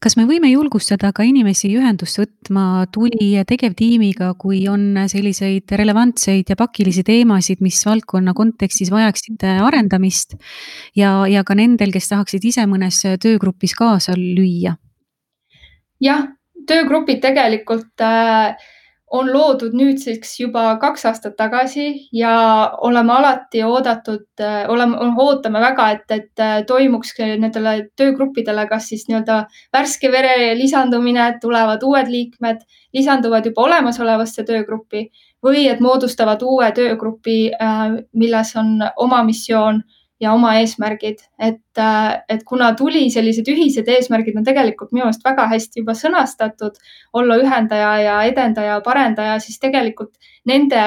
kas 0.00 0.16
me 0.16 0.24
võime 0.24 0.48
julgustada 0.48 1.10
ka 1.12 1.24
inimesi 1.28 1.68
ühendust 1.76 2.16
võtma 2.16 2.86
tuli 2.92 3.34
tegevtiimiga, 3.46 4.32
kui 4.40 4.62
on 4.72 4.96
selliseid 5.12 5.74
relevantseid 5.76 6.48
ja 6.48 6.56
pakilisi 6.56 7.04
teemasid, 7.04 7.60
mis 7.60 7.82
valdkonna 7.84 8.32
kontekstis 8.36 8.88
vajaksid 8.92 9.44
arendamist 9.50 10.38
ja, 10.96 11.26
ja 11.28 11.44
ka 11.44 11.56
nendel, 11.58 11.92
kes 11.92 12.08
tahaksid 12.14 12.48
ise 12.48 12.64
mõnes 12.70 13.02
töögrupis 13.20 13.76
kaasa 13.76 14.16
lüüa? 14.16 14.78
jah, 16.00 16.28
töögrupid 16.64 17.20
tegelikult 17.20 18.00
äh, 18.00 18.56
on 19.10 19.26
loodud 19.32 19.74
nüüdseks 19.74 20.36
juba 20.40 20.76
kaks 20.82 21.04
aastat 21.10 21.34
tagasi 21.38 21.86
ja 22.14 22.32
oleme 22.86 23.12
alati 23.12 23.62
oodatud, 23.66 24.42
oleme, 24.70 24.98
ootame 25.24 25.62
väga, 25.62 25.88
et, 25.96 26.14
et 26.14 26.66
toimuks 26.66 27.16
nendele 27.18 27.74
töögruppidele 27.98 28.68
kas 28.70 28.86
siis 28.92 29.08
nii-öelda 29.08 29.40
värske 29.74 30.12
vere 30.12 30.54
lisandumine, 30.58 31.32
tulevad 31.42 31.82
uued 31.82 32.10
liikmed, 32.12 32.62
lisanduvad 32.94 33.50
juba 33.50 33.66
olemasolevasse 33.66 34.46
töögruppi 34.46 35.08
või 35.42 35.66
et 35.72 35.80
moodustavad 35.80 36.42
uue 36.46 36.70
töögrupi, 36.76 37.38
milles 38.14 38.54
on 38.60 38.76
oma 38.96 39.24
missioon 39.26 39.82
ja 40.20 40.34
oma 40.36 40.54
eesmärgid, 40.60 41.22
et, 41.38 41.78
äh, 41.78 42.22
et 42.28 42.42
kuna 42.44 42.72
tuli 42.76 43.06
sellised 43.10 43.48
ühised 43.48 43.88
eesmärgid 43.88 44.36
on 44.36 44.46
tegelikult 44.46 44.92
minu 44.92 45.06
meelest 45.06 45.24
väga 45.24 45.46
hästi 45.50 45.80
juba 45.80 45.94
sõnastatud, 45.96 46.76
olla 47.16 47.38
ühendaja 47.40 47.92
ja 48.04 48.18
edendaja, 48.28 48.80
parendaja, 48.84 49.38
siis 49.40 49.56
tegelikult 49.62 50.12
nende, 50.50 50.82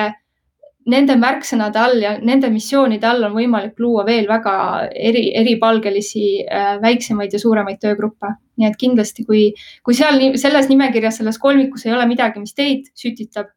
nende 0.86 1.18
märksõnade 1.18 1.82
all 1.82 1.98
ja 2.04 2.14
nende 2.22 2.52
missioonide 2.54 3.10
all 3.10 3.26
on 3.26 3.34
võimalik 3.40 3.82
luua 3.82 4.06
veel 4.06 4.30
väga 4.30 4.56
eri, 4.94 5.26
eripalgelisi 5.42 6.28
äh, 6.46 6.78
väiksemaid 6.84 7.34
ja 7.34 7.42
suuremaid 7.42 7.82
töögruppe. 7.82 8.38
nii 8.62 8.68
et 8.70 8.76
kindlasti, 8.78 9.24
kui, 9.26 9.48
kui 9.82 9.96
seal 9.98 10.20
selles 10.38 10.68
nimekirjas, 10.70 11.16
selles 11.18 11.40
kolmikus 11.42 11.88
ei 11.88 11.94
ole 11.96 12.06
midagi, 12.06 12.38
mis 12.40 12.54
teid 12.54 12.92
sütitab 12.94 13.50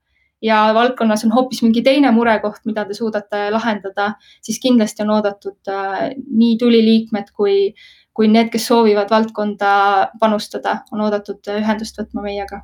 ja 0.47 0.63
valdkonnas 0.75 1.25
on 1.27 1.35
hoopis 1.35 1.63
mingi 1.65 1.83
teine 1.83 2.13
murekoht, 2.15 2.63
mida 2.69 2.85
te 2.87 2.95
suudate 2.95 3.49
lahendada, 3.55 4.13
siis 4.45 4.61
kindlasti 4.63 5.05
on 5.05 5.13
oodatud 5.17 5.73
äh, 5.73 6.09
nii 6.15 6.57
tuliliikmed 6.61 7.33
kui, 7.35 7.59
kui 8.15 8.31
need, 8.33 8.51
kes 8.53 8.69
soovivad 8.71 9.11
valdkonda 9.13 9.73
panustada, 10.21 10.81
on 10.93 11.05
oodatud 11.07 11.53
ühendust 11.59 11.99
võtma 12.01 12.25
meiega. 12.29 12.63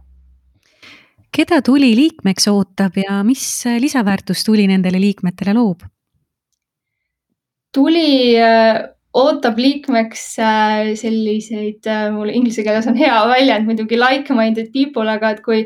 keda 1.32 1.62
tuli 1.64 1.94
liikmeks 1.96 2.48
ootab 2.52 2.96
ja 3.00 3.22
mis 3.24 3.44
lisaväärtust 3.80 4.44
tuli 4.46 4.66
nendele 4.68 5.00
liikmetele 5.00 5.54
loob? 5.56 5.86
tuli 7.72 8.36
äh, 8.36 8.82
ootab 9.16 9.58
liikmeks 9.58 10.26
äh, 10.38 10.92
selliseid, 11.00 11.88
mul 12.12 12.30
inglise 12.32 12.64
keeles 12.64 12.86
on 12.88 13.00
hea 13.00 13.16
väljend 13.28 13.68
muidugi 13.68 13.98
like-minded 13.98 14.70
people, 14.76 15.08
aga 15.08 15.32
et 15.32 15.42
kui 15.44 15.64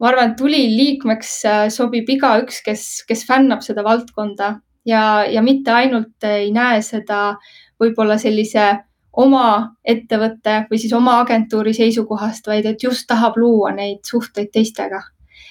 ma 0.00 0.10
arvan, 0.10 0.32
et 0.32 0.36
tuli 0.38 0.62
liikmeks 0.76 1.32
äh, 1.48 1.66
sobib 1.72 2.08
igaüks, 2.12 2.60
kes, 2.66 2.86
kes 3.08 3.24
fännab 3.28 3.62
seda 3.64 3.84
valdkonda 3.86 4.56
ja, 4.86 5.24
ja 5.24 5.42
mitte 5.42 5.72
ainult 5.72 6.26
ei 6.28 6.50
näe 6.54 6.82
seda 6.84 7.36
võib-olla 7.80 8.18
sellise 8.20 8.68
oma 9.16 9.76
ettevõtte 9.84 10.66
või 10.70 10.80
siis 10.80 10.92
oma 10.96 11.18
agentuuri 11.22 11.72
seisukohast, 11.76 12.46
vaid 12.46 12.68
et 12.68 12.82
just 12.84 13.06
tahab 13.08 13.38
luua 13.40 13.72
neid 13.72 14.04
suhteid 14.04 14.52
teistega. 14.52 15.00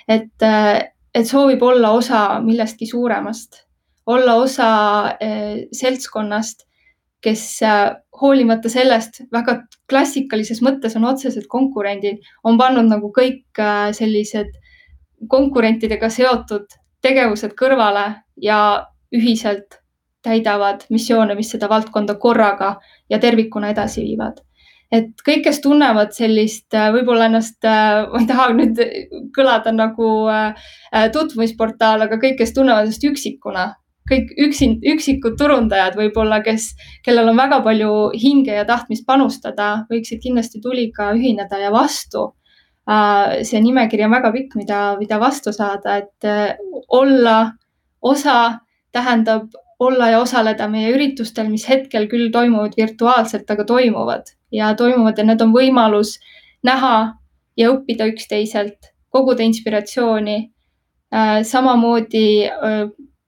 et, 0.08 0.42
äh, 0.44 0.92
et 1.14 1.28
soovib 1.28 1.64
olla 1.64 1.92
osa 1.92 2.40
millestki 2.44 2.86
suuremast, 2.86 3.64
olla 4.06 4.36
osa 4.36 4.70
äh, 5.18 5.66
seltskonnast 5.72 6.68
kes 7.26 7.44
äh, 7.66 7.96
hoolimata 8.22 8.70
sellest 8.70 9.24
väga 9.34 9.60
klassikalises 9.90 10.62
mõttes 10.66 10.96
on 11.00 11.08
otsesed 11.10 11.48
konkurendid, 11.52 12.22
on 12.46 12.60
pannud 12.62 12.90
nagu 12.90 13.10
kõik 13.16 13.62
äh, 13.62 13.90
sellised 13.98 14.54
konkurentidega 15.32 16.10
seotud 16.14 16.78
tegevused 17.06 17.56
kõrvale 17.58 18.06
ja 18.42 18.60
ühiselt 19.16 19.80
täidavad 20.26 20.84
missioone, 20.90 21.36
mis 21.38 21.52
seda 21.54 21.70
valdkonda 21.70 22.18
korraga 22.22 22.76
ja 23.10 23.20
tervikuna 23.22 23.72
edasi 23.74 24.04
viivad. 24.06 24.42
et 24.92 25.10
kõik, 25.28 25.42
kes 25.48 25.60
tunnevad 25.64 26.14
sellist, 26.14 26.68
äh, 26.74 26.92
võib-olla 26.94 27.26
ennast, 27.30 27.58
ma 27.66 28.22
ei 28.22 28.28
taha 28.30 28.52
nüüd 28.54 28.80
kõlada 29.36 29.74
nagu 29.74 30.12
tutvumisportaal, 31.14 32.06
aga 32.06 32.22
kõik, 32.22 32.38
kes 32.44 32.54
tunnevad 32.54 32.86
ennast 32.86 33.04
üksikuna 33.04 33.66
kõik 34.10 34.34
üksin, 34.48 34.78
üksikud 34.86 35.38
turundajad 35.40 35.98
võib-olla, 35.98 36.42
kes, 36.46 36.72
kellel 37.06 37.32
on 37.32 37.40
väga 37.40 37.62
palju 37.66 37.92
hinge 38.14 38.54
ja 38.54 38.66
tahtmist 38.68 39.06
panustada, 39.08 39.86
võiksid 39.92 40.22
kindlasti 40.24 40.62
tuliga 40.62 41.12
ühineda 41.18 41.60
ja 41.62 41.72
vastu. 41.74 42.30
Äh, 42.86 43.42
see 43.48 43.62
nimekiri 43.66 44.06
on 44.06 44.14
väga 44.14 44.32
pikk, 44.36 44.56
mida, 44.62 44.82
mida 45.00 45.18
vastu 45.22 45.54
saada, 45.56 45.98
et 46.04 46.28
äh, 46.30 46.54
olla 46.94 47.56
osa 48.02 48.60
tähendab 48.94 49.50
olla 49.80 50.10
ja 50.14 50.22
osaleda 50.22 50.68
meie 50.72 50.94
üritustel, 50.94 51.50
mis 51.52 51.66
hetkel 51.68 52.06
küll 52.08 52.30
toimuvad 52.32 52.78
virtuaalselt, 52.78 53.50
aga 53.52 53.66
toimuvad 53.68 54.30
ja 54.54 54.70
toimuvad 54.78 55.18
ja 55.20 55.26
need 55.28 55.42
on 55.44 55.52
võimalus 55.52 56.16
näha 56.64 57.18
ja 57.58 57.72
õppida 57.74 58.08
üksteiselt, 58.14 58.94
koguda 59.10 59.44
inspiratsiooni. 59.44 60.38
Äh, 61.16 61.42
samamoodi 61.48 62.28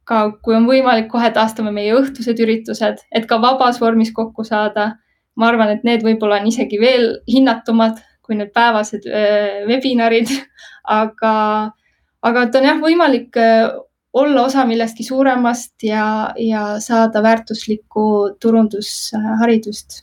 ka 0.07 0.21
kui 0.43 0.55
on 0.55 0.67
võimalik, 0.69 1.09
kohe 1.11 1.29
taastame 1.35 1.73
meie 1.75 1.95
õhtused 1.97 2.39
üritused, 2.43 3.03
et 3.11 3.27
ka 3.29 3.39
vabas 3.43 3.81
vormis 3.83 4.13
kokku 4.15 4.47
saada. 4.47 4.95
ma 5.37 5.51
arvan, 5.51 5.69
et 5.69 5.83
need 5.85 6.01
võib-olla 6.01 6.39
on 6.41 6.47
isegi 6.49 6.79
veel 6.81 7.19
hinnatumad 7.29 7.99
kui 8.25 8.35
need 8.39 8.49
päevased 8.55 9.05
webinarid, 9.69 10.31
aga, 11.01 11.33
aga 12.25 12.45
et 12.47 12.57
on 12.57 12.65
jah 12.65 12.79
võimalik 12.81 13.37
olla 14.17 14.47
osa 14.47 14.65
millestki 14.65 15.05
suuremast 15.05 15.85
ja, 15.85 16.33
ja 16.41 16.63
saada 16.81 17.21
väärtuslikku 17.21 18.07
turundusharidust 18.41 20.01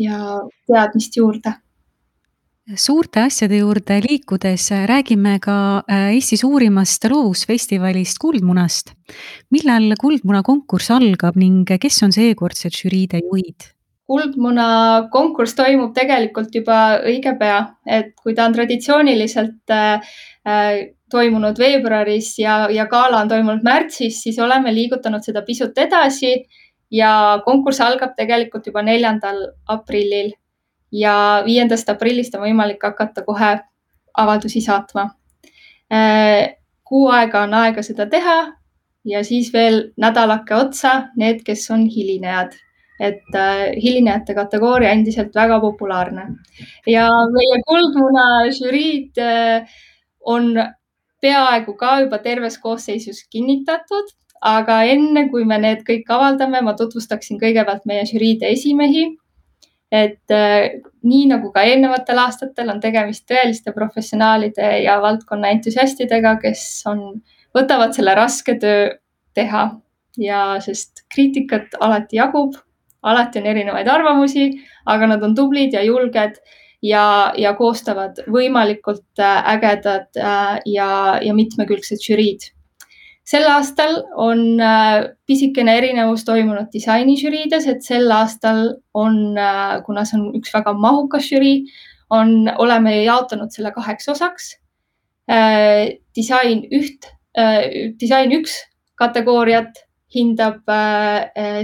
ja 0.00 0.40
teadmist 0.66 1.20
juurde 1.20 1.52
suurte 2.76 3.20
asjade 3.26 3.58
juurde 3.58 3.98
liikudes 4.04 4.68
räägime 4.86 5.38
ka 5.42 5.82
äh, 5.90 6.14
Eesti 6.14 6.36
suurimast 6.36 7.04
loovusfestivalist 7.10 8.18
Kuldmunast. 8.18 8.92
millal 9.50 9.94
Kuldmuna 9.98 10.42
konkurss 10.42 10.90
algab 10.90 11.36
ning 11.36 11.66
kes 11.66 12.02
on 12.02 12.12
seekordsed 12.12 12.70
žüriide 12.70 13.18
juhid? 13.18 13.72
kuldmuna 14.06 15.08
konkurss 15.10 15.54
toimub 15.54 15.94
tegelikult 15.94 16.54
juba 16.54 17.00
õige 17.06 17.32
pea, 17.38 17.60
et 17.86 18.12
kui 18.22 18.34
ta 18.34 18.44
on 18.46 18.54
traditsiooniliselt 18.54 19.70
äh, 19.70 20.12
äh, 20.46 20.94
toimunud 21.10 21.58
veebruaris 21.58 22.38
ja, 22.38 22.68
ja 22.70 22.86
gala 22.86 23.22
on 23.22 23.28
toimunud 23.28 23.64
märtsis, 23.64 24.22
siis 24.22 24.38
oleme 24.38 24.74
liigutanud 24.74 25.24
seda 25.24 25.42
pisut 25.42 25.78
edasi 25.78 26.34
ja 26.92 27.40
konkurss 27.44 27.80
algab 27.80 28.14
tegelikult 28.16 28.66
juba 28.68 28.84
neljandal 28.86 29.48
aprillil 29.66 30.32
ja 30.92 31.42
viiendast 31.44 31.88
aprillist 31.88 32.34
on 32.34 32.44
võimalik 32.46 32.82
hakata 32.84 33.24
kohe 33.24 33.52
avaldusi 34.18 34.60
saatma. 34.60 35.08
Äh, 35.92 36.56
kuu 36.84 37.08
aega 37.08 37.46
on 37.46 37.54
aega 37.54 37.82
seda 37.82 38.06
teha 38.06 38.36
ja 39.08 39.24
siis 39.24 39.52
veel 39.52 39.92
nädalake 39.96 40.54
otsa 40.54 41.08
need, 41.16 41.42
kes 41.46 41.70
on 41.70 41.86
hilinejad. 41.86 42.52
et 43.02 43.34
hilinejate 43.82 44.34
kategooria 44.34 44.92
endiselt 44.94 45.34
väga 45.34 45.56
populaarne 45.60 46.22
ja 46.86 47.08
meie 47.32 47.56
Kuldmuna 47.66 48.26
žüriid 48.54 49.18
on 50.34 50.52
peaaegu 51.22 51.76
ka 51.78 52.00
juba 52.02 52.18
terves 52.18 52.58
koosseisus 52.58 53.22
kinnitatud, 53.30 54.10
aga 54.42 54.82
enne 54.90 55.28
kui 55.30 55.46
me 55.46 55.58
need 55.62 55.84
kõik 55.86 56.10
avaldame, 56.10 56.62
ma 56.66 56.74
tutvustaksin 56.78 57.40
kõigepealt 57.42 57.86
meie 57.86 58.04
žüriide 58.08 58.50
esimehi. 58.50 59.06
Et 59.92 60.32
äh, 60.32 60.80
nii 61.04 61.26
nagu 61.28 61.50
ka 61.52 61.66
eelnevatel 61.68 62.22
aastatel 62.24 62.72
on 62.72 62.80
tegemist 62.80 63.26
tõeliste 63.28 63.74
professionaalide 63.76 64.78
ja 64.86 64.96
valdkonna 65.02 65.52
entusiastidega, 65.52 66.38
kes 66.40 66.64
on, 66.88 67.20
võtavad 67.56 67.92
selle 67.96 68.14
raske 68.16 68.56
töö 68.60 68.88
teha 69.36 69.66
ja 70.20 70.42
sest 70.64 71.04
kriitikat 71.12 71.76
alati 71.80 72.16
jagub, 72.16 72.56
alati 73.02 73.42
on 73.42 73.50
erinevaid 73.52 73.88
arvamusi, 73.88 74.48
aga 74.88 75.12
nad 75.12 75.22
on 75.28 75.36
tublid 75.36 75.76
ja 75.76 75.84
julged 75.84 76.40
ja, 76.82 77.04
ja 77.36 77.52
koostavad 77.58 78.24
võimalikult 78.32 79.20
äh, 79.20 79.38
ägedad 79.56 80.08
äh, 80.16 80.58
ja, 80.72 80.88
ja 81.20 81.36
mitmekülgsed 81.36 82.00
žüriid. 82.00 82.48
Sel 83.28 83.46
aastal 83.48 84.00
on 84.18 84.60
äh, 84.60 85.04
pisikene 85.26 85.76
erinevus 85.78 86.24
toimunud 86.28 86.68
disainižüriides, 86.72 87.68
et 87.70 87.86
sel 87.86 88.10
aastal 88.12 88.74
on, 88.94 89.38
kuna 89.86 90.04
see 90.08 90.18
on 90.18 90.26
üks 90.40 90.52
väga 90.54 90.74
mahukas 90.78 91.28
žürii, 91.30 91.62
on, 92.12 92.50
oleme 92.60 92.98
jaotanud 93.04 93.54
selle 93.54 93.72
kaheks 93.72 94.10
osaks. 94.12 94.50
disain 96.16 96.64
üht, 96.74 97.06
disain 98.00 98.32
üks 98.34 98.56
kategooriat 98.98 99.78
hindab 100.12 100.66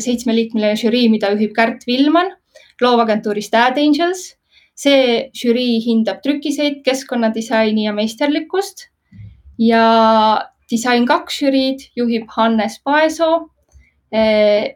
seitsmeliikmeline 0.01 0.79
žürii, 0.79 1.11
mida 1.13 1.33
juhib 1.35 1.53
Kärt 1.57 1.85
Villmann 1.91 2.33
loovagentuurist 2.81 3.55
Ad 3.59 3.77
Angels 3.83 4.39
see 4.79 5.31
žürii 5.35 5.81
hindab 5.83 6.23
trükiseid, 6.23 6.83
keskkonnadisaini 6.87 7.89
ja 7.89 7.95
meisterlikkust 7.97 8.87
ja 9.59 9.83
disain 10.71 11.07
kaks 11.09 11.41
žüriid 11.43 11.87
juhib 11.97 12.29
Hannes 12.37 12.79
Paesoo, 12.85 13.49
eh, 14.13 14.75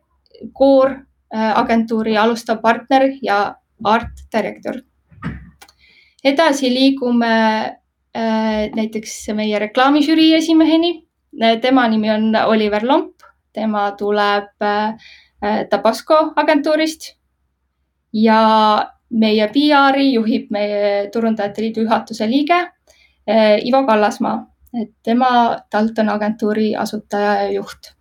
kooragentuuri 0.56 2.16
eh, 2.16 2.22
alustav 2.22 2.62
partner 2.62 3.10
ja 3.22 3.42
art 3.84 4.24
director. 4.32 4.82
edasi 6.24 6.68
liigume 6.70 7.34
eh, 8.14 8.70
näiteks 8.74 9.28
meie 9.34 9.58
reklaamižürii 9.58 10.34
esimeheni. 10.34 11.08
tema 11.62 11.88
nimi 11.88 12.10
on 12.10 12.36
Oliver 12.46 12.82
Lomp, 12.84 13.22
tema 13.52 13.90
tuleb 13.96 14.50
Tabasco 15.70 16.32
agentuurist 16.36 17.16
ja 18.12 18.86
meie 19.10 19.48
PR-i 19.48 20.12
juhib 20.12 20.50
meie 20.50 21.08
Turundajate 21.12 21.62
Liidu 21.62 21.80
juhatuse 21.80 22.28
liige 22.28 22.68
Ivo 23.64 23.86
Kallasmaa, 23.86 24.51
et 24.80 24.90
tema 25.04 25.58
Dalton 25.72 26.08
agentuuri 26.08 26.72
asutaja 26.76 27.34
ja 27.42 27.52
juht. 27.52 27.92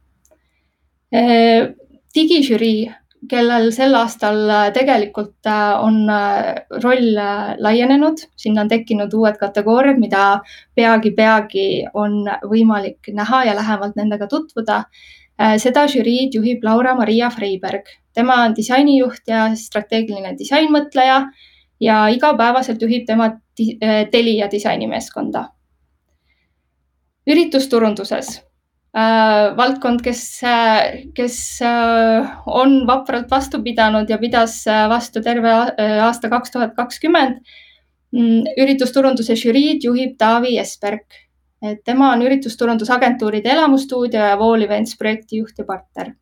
Eh, 1.12 1.72
digižürii, 2.16 2.92
kellel 3.30 3.72
sel 3.76 3.96
aastal 3.96 4.72
tegelikult 4.74 5.46
eh, 5.46 5.84
on 5.84 6.06
roll 6.84 7.24
laienenud, 7.68 8.24
sinna 8.36 8.66
on 8.66 8.72
tekkinud 8.72 9.14
uued 9.14 9.40
kategooriad, 9.40 10.00
mida 10.00 10.42
peagi-peagi 10.76 11.88
on 11.94 12.24
võimalik 12.48 13.12
näha 13.14 13.44
ja 13.50 13.58
lähemalt 13.58 14.00
nendega 14.00 14.28
tutvuda 14.32 14.86
Äh, 15.42 15.58
seda 15.62 15.88
žüriid 15.90 16.36
juhib 16.38 16.64
Laura-Maria 16.64 17.32
Freiberg. 17.34 17.88
tema 18.14 18.42
on 18.44 18.54
disainijuht 18.54 19.30
ja 19.32 19.46
strateegiline 19.56 20.34
disainmõtleja 20.36 21.22
ja 21.80 21.98
igapäevaselt 22.12 22.82
juhib 22.82 23.06
tema 23.08 23.30
äh, 23.32 24.04
Telia 24.12 24.50
disainimeeskonda. 24.52 25.46
Üritusturunduses 27.30 28.30
äh, 28.38 29.52
valdkond, 29.58 30.02
kes, 30.06 30.24
kes 31.16 31.40
on 31.62 32.80
vapralt 32.88 33.30
vastu 33.32 33.62
pidanud 33.64 34.10
ja 34.10 34.18
pidas 34.22 34.62
vastu 34.90 35.22
terve 35.22 35.52
aasta 36.02 36.30
kaks 36.30 36.56
tuhat 36.56 36.78
kakskümmend. 36.78 37.44
Mm, 38.12 38.48
üritusturunduse 38.60 39.38
žüriid 39.40 39.86
juhib 39.88 40.18
Taavi 40.20 40.58
Esperk 40.60 41.22
et 41.62 41.84
tema 41.86 42.12
on 42.16 42.24
üritusturundusagentuuride 42.26 43.54
Elamustuudio 43.54 44.20
ja 44.20 44.38
Wall 44.38 44.66
Events 44.66 44.98
projektijuht 44.98 45.58
ja 45.58 45.66
partner. 45.66 46.14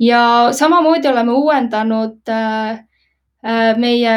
ja 0.00 0.48
samamoodi 0.52 1.08
oleme 1.08 1.32
uuendanud 1.32 2.28
äh, 2.28 2.70
äh, 3.46 3.78
meie 3.78 4.14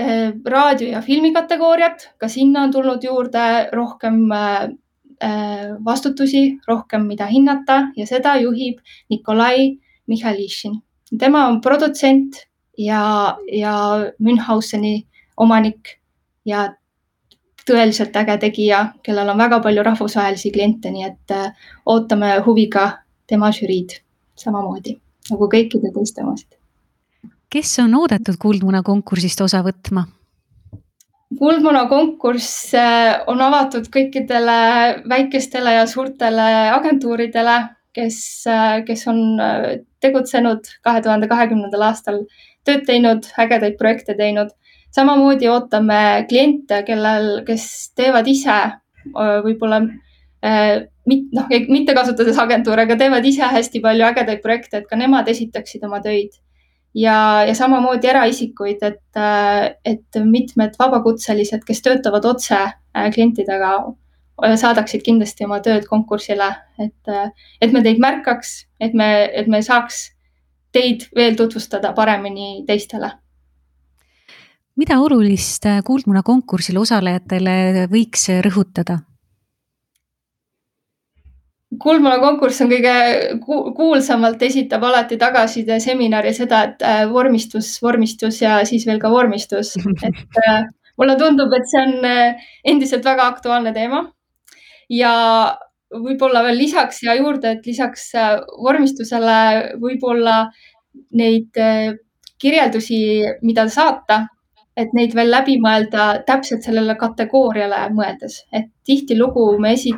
äh, 0.00 0.32
raadio 0.46 0.88
ja 0.88 1.02
filmi 1.02 1.32
kategooriat, 1.32 2.14
ka 2.18 2.28
sinna 2.28 2.62
on 2.62 2.72
tulnud 2.72 3.04
juurde 3.04 3.68
rohkem 3.72 4.26
vastutusi, 5.84 6.60
rohkem, 6.68 7.06
mida 7.06 7.26
hinnata 7.26 7.88
ja 7.96 8.06
seda 8.06 8.36
juhib 8.38 8.78
Nikolai 9.10 9.78
Mihhailišin. 10.06 10.76
tema 11.18 11.46
on 11.46 11.60
produtsent 11.60 12.36
ja, 12.78 13.36
ja 13.52 13.74
Münchhauseni 14.18 15.06
omanik 15.36 15.98
ja 16.46 16.68
tõeliselt 17.68 18.16
äge 18.16 18.38
tegija, 18.38 18.92
kellel 19.02 19.28
on 19.28 19.38
väga 19.38 19.60
palju 19.60 19.82
rahvusvahelisi 19.82 20.52
kliente, 20.54 20.90
nii 20.90 21.04
et 21.04 21.34
äh, 21.34 21.52
ootame 21.86 22.38
huviga 22.46 22.90
tema 23.26 23.50
žüriid 23.52 23.98
samamoodi 24.38 24.96
nagu 25.30 25.48
kõikide 25.52 25.92
teiste 25.94 26.24
omasid. 26.24 26.54
kes 27.50 27.78
on 27.84 27.94
oodatud 27.94 28.36
Kuldmuna 28.40 28.82
konkursist 28.82 29.40
osa 29.40 29.62
võtma? 29.64 30.06
Kuldmuna 31.38 31.84
konkurss 31.90 32.72
äh, 32.74 33.20
on 33.28 33.42
avatud 33.44 33.90
kõikidele 33.92 34.58
väikestele 35.08 35.74
ja 35.76 35.86
suurtele 35.86 36.46
agentuuridele, 36.72 37.58
kes, 37.92 38.20
äh, 38.48 38.78
kes 38.86 39.04
on 39.12 39.20
tegutsenud 40.00 40.70
kahe 40.86 41.02
tuhande 41.04 41.28
kahekümnendal 41.28 41.90
aastal, 41.90 42.22
tööd 42.64 42.86
teinud, 42.88 43.28
ägedaid 43.40 43.76
projekte 43.80 44.16
teinud 44.16 44.54
samamoodi 44.94 45.48
ootame 45.52 46.24
kliente, 46.28 46.82
kellel, 46.86 47.42
kes 47.46 47.64
teevad 47.98 48.28
ise 48.30 48.58
võib-olla 49.14 49.80
noh, 49.84 51.54
mitte 51.68 51.94
kasutades 51.96 52.38
agentuure, 52.40 52.84
aga 52.84 52.96
teevad 53.00 53.26
ise 53.26 53.48
hästi 53.52 53.82
palju 53.84 54.06
ägedaid 54.08 54.42
projekte, 54.44 54.82
et 54.82 54.88
ka 54.90 54.98
nemad 55.00 55.28
esitaksid 55.30 55.84
oma 55.88 56.00
töid. 56.04 56.36
Ja, 56.98 57.44
ja 57.46 57.54
samamoodi 57.54 58.10
eraisikuid, 58.10 58.82
et, 58.82 59.22
et 59.86 60.20
mitmed 60.24 60.76
vabakutselised, 60.80 61.62
kes 61.66 61.82
töötavad 61.84 62.26
otse 62.28 62.58
klientidega, 63.14 63.72
saadaksid 64.58 65.02
kindlasti 65.06 65.46
oma 65.46 65.60
tööd 65.62 65.86
konkursile, 65.90 66.50
et, 66.82 67.14
et 67.62 67.74
me 67.74 67.82
teid 67.86 68.02
märkaks, 68.02 68.54
et 68.82 68.94
me, 68.98 69.08
et 69.30 69.50
me 69.50 69.62
saaks 69.62 70.08
teid 70.74 71.08
veel 71.16 71.38
tutvustada 71.38 71.94
paremini 71.96 72.62
teistele 72.68 73.14
mida 74.78 75.00
olulist 75.02 75.66
äh, 75.66 75.80
Kuldmuna 75.84 76.22
konkursil 76.22 76.78
osalejatele 76.78 77.88
võiks 77.90 78.28
rõhutada? 78.46 79.00
Kuldmuna 81.82 82.18
konkurss 82.22 82.62
on 82.64 82.70
kõige 82.72 82.94
kuulsamalt 83.76 84.42
esitab 84.42 84.84
alati 84.88 85.18
tagasiside 85.20 85.78
seminari 85.82 86.32
seda, 86.36 86.62
et 86.70 86.84
äh, 86.86 87.04
vormistus, 87.10 87.76
vormistus 87.82 88.40
ja 88.42 88.58
siis 88.68 88.86
veel 88.88 89.00
ka 89.02 89.10
vormistus, 89.12 89.74
et 90.08 90.40
äh, 90.44 90.62
mulle 90.98 91.16
tundub, 91.20 91.54
et 91.54 91.68
see 91.70 91.84
on 91.84 92.10
endiselt 92.74 93.06
väga 93.06 93.28
aktuaalne 93.34 93.74
teema. 93.76 94.06
ja 94.88 95.12
võib-olla 95.92 96.42
veel 96.44 96.58
lisaks 96.60 96.98
siia 97.00 97.14
juurde, 97.16 97.50
et 97.56 97.66
lisaks 97.66 98.10
vormistusele 98.64 99.38
võib-olla 99.80 100.40
neid 101.16 101.56
kirjeldusi, 102.40 102.98
mida 103.42 103.68
saata 103.72 104.26
et 104.78 104.92
neid 104.94 105.14
veel 105.16 105.30
läbi 105.32 105.56
mõelda 105.62 106.08
täpselt 106.26 106.66
sellele 106.66 106.94
kategooriale 106.98 107.80
mõeldes, 107.94 108.42
et 108.54 108.68
tihtilugu 108.86 109.50
me 109.60 109.74
esi-, 109.74 109.94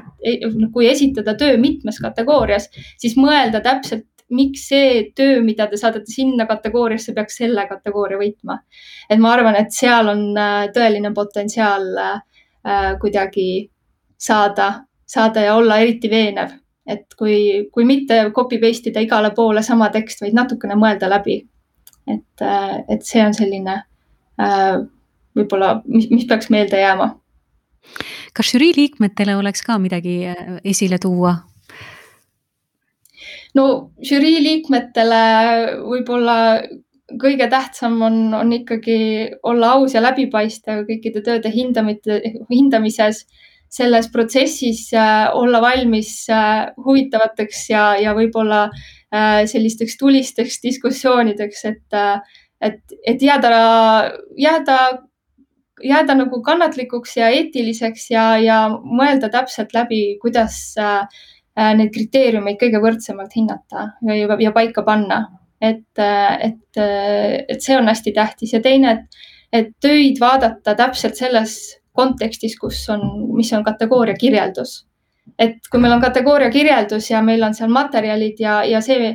kui 0.73 0.89
esitada 0.89 1.35
töö 1.39 1.59
mitmes 1.61 2.01
kategoorias, 2.01 2.71
siis 3.01 3.17
mõelda 3.21 3.61
täpselt, 3.65 4.07
miks 4.31 4.69
see 4.71 5.11
töö, 5.17 5.41
mida 5.43 5.67
te 5.67 5.79
saadate 5.79 6.13
sinna 6.13 6.47
kategooriasse, 6.47 7.13
peaks 7.17 7.41
selle 7.43 7.67
kategooria 7.69 8.19
võitma. 8.21 8.61
et 9.11 9.19
ma 9.19 9.35
arvan, 9.35 9.59
et 9.59 9.75
seal 9.75 10.09
on 10.09 10.25
äh, 10.39 10.69
tõeline 10.75 11.13
potentsiaal 11.15 11.87
äh, 11.99 12.95
kuidagi 13.03 13.69
saada, 14.17 14.87
saada 15.07 15.45
ja 15.45 15.57
olla 15.59 15.81
eriti 15.83 16.11
veenev, 16.11 16.55
et 16.87 17.07
kui, 17.19 17.69
kui 17.73 17.85
mitte 17.85 18.23
copy 18.37 18.61
paste 18.63 18.91
ida 18.91 19.03
igale 19.03 19.35
poole 19.35 19.63
sama 19.67 19.91
tekst, 19.91 20.23
vaid 20.23 20.37
natukene 20.39 20.79
mõelda 20.79 21.11
läbi. 21.11 21.43
et, 22.09 22.43
äh, 22.43 22.81
et 22.89 23.03
see 23.05 23.21
on 23.23 23.35
selline 23.35 23.83
võib-olla, 25.37 25.81
mis, 25.87 26.09
mis 26.11 26.27
peaks 26.29 26.51
meelde 26.51 26.81
jääma. 26.81 27.15
kas 28.37 28.53
žürii 28.53 28.75
liikmetele 28.77 29.37
oleks 29.37 29.63
ka 29.67 29.79
midagi 29.79 30.19
äh, 30.33 30.59
esile 30.65 30.99
tuua? 30.99 31.37
no 33.55 33.67
žürii 34.07 34.39
liikmetele 34.45 35.25
võib-olla 35.83 36.39
kõige 37.19 37.49
tähtsam 37.51 37.99
on, 38.07 38.19
on 38.35 38.53
ikkagi 38.55 39.31
olla 39.43 39.75
aus 39.79 39.95
ja 39.97 40.03
läbipaistev 40.05 40.85
kõikide 40.89 41.23
tööde 41.27 41.51
hindamite, 41.51 42.21
hindamises, 42.51 43.25
selles 43.71 44.09
protsessis 44.11 44.89
äh, 44.99 45.29
olla 45.35 45.61
valmis 45.63 46.25
äh, 46.31 46.71
huvitavateks 46.85 47.69
ja, 47.71 47.85
ja 48.03 48.15
võib-olla 48.19 48.65
äh, 48.67 49.45
sellisteks 49.51 49.95
tulisteks 50.01 50.59
diskussioonideks, 50.65 51.65
et, 51.71 52.01
et, 52.61 52.81
et 53.07 53.23
jääda, 53.23 53.51
jääda, 54.39 54.79
jääda 55.85 56.17
nagu 56.19 56.43
kannatlikuks 56.43 57.17
ja 57.17 57.31
eetiliseks 57.35 58.11
ja, 58.11 58.25
ja 58.39 58.61
mõelda 58.71 59.31
täpselt 59.33 59.75
läbi, 59.77 60.19
kuidas 60.23 60.61
neid 61.57 61.91
kriteeriumeid 61.93 62.61
kõige 62.61 62.81
võrdsemalt 62.83 63.35
hinnata 63.37 63.91
ja, 64.07 64.37
ja 64.41 64.53
paika 64.53 64.85
panna. 64.87 65.27
Et, 65.61 65.99
et, 66.01 66.79
et 66.81 67.61
see 67.61 67.75
on 67.77 67.89
hästi 67.91 68.15
tähtis. 68.17 68.55
Ja 68.55 68.63
teine, 68.65 68.95
et, 68.95 69.19
et 69.53 69.75
töid 69.83 70.17
vaadata 70.21 70.73
täpselt 70.79 71.21
selles 71.21 71.57
kontekstis, 71.93 72.55
kus 72.57 72.79
on, 72.93 73.03
mis 73.37 73.51
on 73.53 73.67
kategooria 73.67 74.17
kirjeldus. 74.17 74.87
et 75.39 75.69
kui 75.71 75.81
meil 75.81 75.93
on 75.95 76.01
kategooria 76.03 76.51
kirjeldus 76.51 77.11
ja 77.11 77.21
meil 77.23 77.43
on 77.45 77.55
seal 77.55 77.71
materjalid 77.71 78.41
ja, 78.41 78.55
ja 78.67 78.81
see 78.83 79.13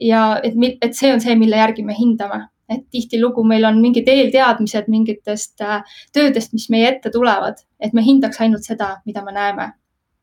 ja 0.00 0.22
et, 0.42 0.54
et 0.82 0.96
see 0.96 1.12
on 1.12 1.20
see, 1.20 1.34
mille 1.38 1.58
järgi 1.58 1.84
me 1.84 1.94
hindame, 1.98 2.44
et 2.70 2.86
tihtilugu 2.90 3.42
meil 3.44 3.66
on 3.66 3.80
mingid 3.82 4.08
eelteadmised 4.08 4.88
mingitest 4.88 5.60
äh, 5.66 5.82
töödest, 6.12 6.54
mis 6.54 6.68
meie 6.70 6.88
ette 6.92 7.10
tulevad, 7.10 7.60
et 7.80 7.92
me 7.92 8.04
hindaks 8.06 8.40
ainult 8.40 8.66
seda, 8.66 8.96
mida 9.06 9.24
me 9.26 9.34
näeme 9.36 9.72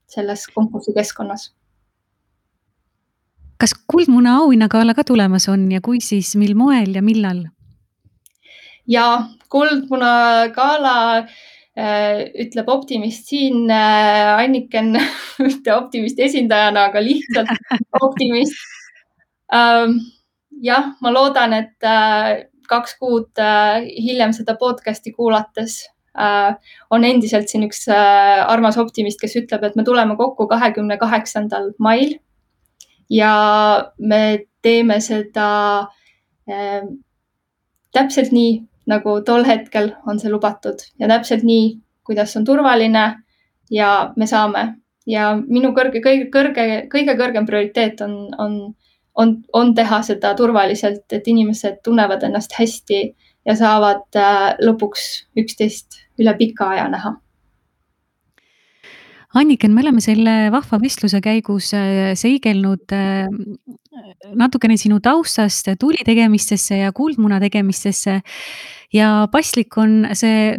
selles 0.07 0.47
konkursi 0.55 0.95
keskkonnas 0.95 1.51
kas 3.57 3.73
Kuldmuna 3.89 4.37
auhinnagala 4.43 4.93
ka 4.93 5.03
tulemas 5.03 5.47
on 5.49 5.65
ja 5.71 5.81
kui, 5.81 5.99
siis 6.03 6.35
mil 6.37 6.53
moel 6.57 6.95
ja 6.95 7.01
millal? 7.01 7.45
ja 8.87 9.05
Kuldmuna 9.49 10.47
gala 10.55 10.97
äh, 11.17 12.27
ütleb 12.43 12.69
optimist 12.71 13.29
siin 13.31 13.71
äh,, 13.71 14.37
Anniken 14.43 14.93
mitte 15.45 15.75
optimisti 15.75 16.27
esindajana, 16.27 16.87
aga 16.91 17.03
lihtsalt 17.03 17.51
optimist 18.05 18.55
ähm,. 19.53 19.99
Jah, 20.63 20.93
ma 21.01 21.11
loodan, 21.13 21.53
et 21.57 21.85
äh, 21.85 22.47
kaks 22.69 22.97
kuud 22.99 23.41
äh, 23.41 23.85
hiljem 24.03 24.33
seda 24.35 24.57
podcast'i 24.59 25.13
kuulates 25.15 25.79
äh, 26.17 26.55
on 26.91 27.05
endiselt 27.07 27.49
siin 27.49 27.65
üks 27.67 27.85
armas 27.89 28.77
optimist, 28.81 29.21
kes 29.21 29.37
ütleb, 29.41 29.63
et 29.63 29.77
me 29.79 29.85
tuleme 29.87 30.17
kokku 30.19 30.47
kahekümne 30.49 30.97
kaheksandal 31.01 31.71
mail 31.79 32.17
ja 33.09 33.33
me 33.99 34.47
teeme 34.61 34.99
seda 34.99 35.49
täpselt 37.95 38.31
nii, 38.31 38.51
nagu 38.87 39.19
tol 39.27 39.43
hetkel 39.47 39.93
on 40.07 40.19
see 40.19 40.31
lubatud 40.31 40.83
ja 40.99 41.09
täpselt 41.11 41.43
nii, 41.47 41.77
kuidas 42.07 42.35
on 42.39 42.45
turvaline 42.47 43.05
ja 43.71 44.13
me 44.15 44.27
saame. 44.27 44.67
Ja 45.07 45.29
minu 45.39 45.71
kõrge, 45.75 46.01
kõige 46.03 46.27
kõrge, 46.31 46.65
kõige 46.91 47.15
kõrgem 47.19 47.45
prioriteet 47.47 48.01
on, 48.03 48.15
on, 48.43 48.57
on, 49.17 49.37
on 49.53 49.73
teha 49.75 50.01
seda 50.05 50.33
turvaliselt, 50.37 51.05
et 51.13 51.27
inimesed 51.27 51.81
tunnevad 51.85 52.23
ennast 52.27 52.53
hästi 52.57 53.01
ja 53.47 53.55
saavad 53.57 54.17
äh, 54.19 54.51
lõpuks 54.63 55.07
üksteist 55.39 56.01
üle 56.21 56.33
pika 56.39 56.73
aja 56.75 56.89
näha 56.91 57.17
Anniken, 59.37 59.73
me 59.75 59.83
oleme 59.83 60.01
selle 60.01 60.47
vahva 60.53 60.79
vestluse 60.81 61.19
käigus 61.21 61.73
äh, 61.75 62.13
seigelnud 62.17 62.93
äh, 62.95 63.27
natukene 64.37 64.77
sinu 64.79 65.01
taustast 65.03 65.73
tuli 65.79 66.05
tegemistesse 66.05 66.83
ja 66.83 66.93
kuldmuna 66.95 67.39
tegemistesse. 67.43 68.21
ja 68.93 69.27
paslik 69.31 69.77
on 69.77 70.07
see 70.13 70.55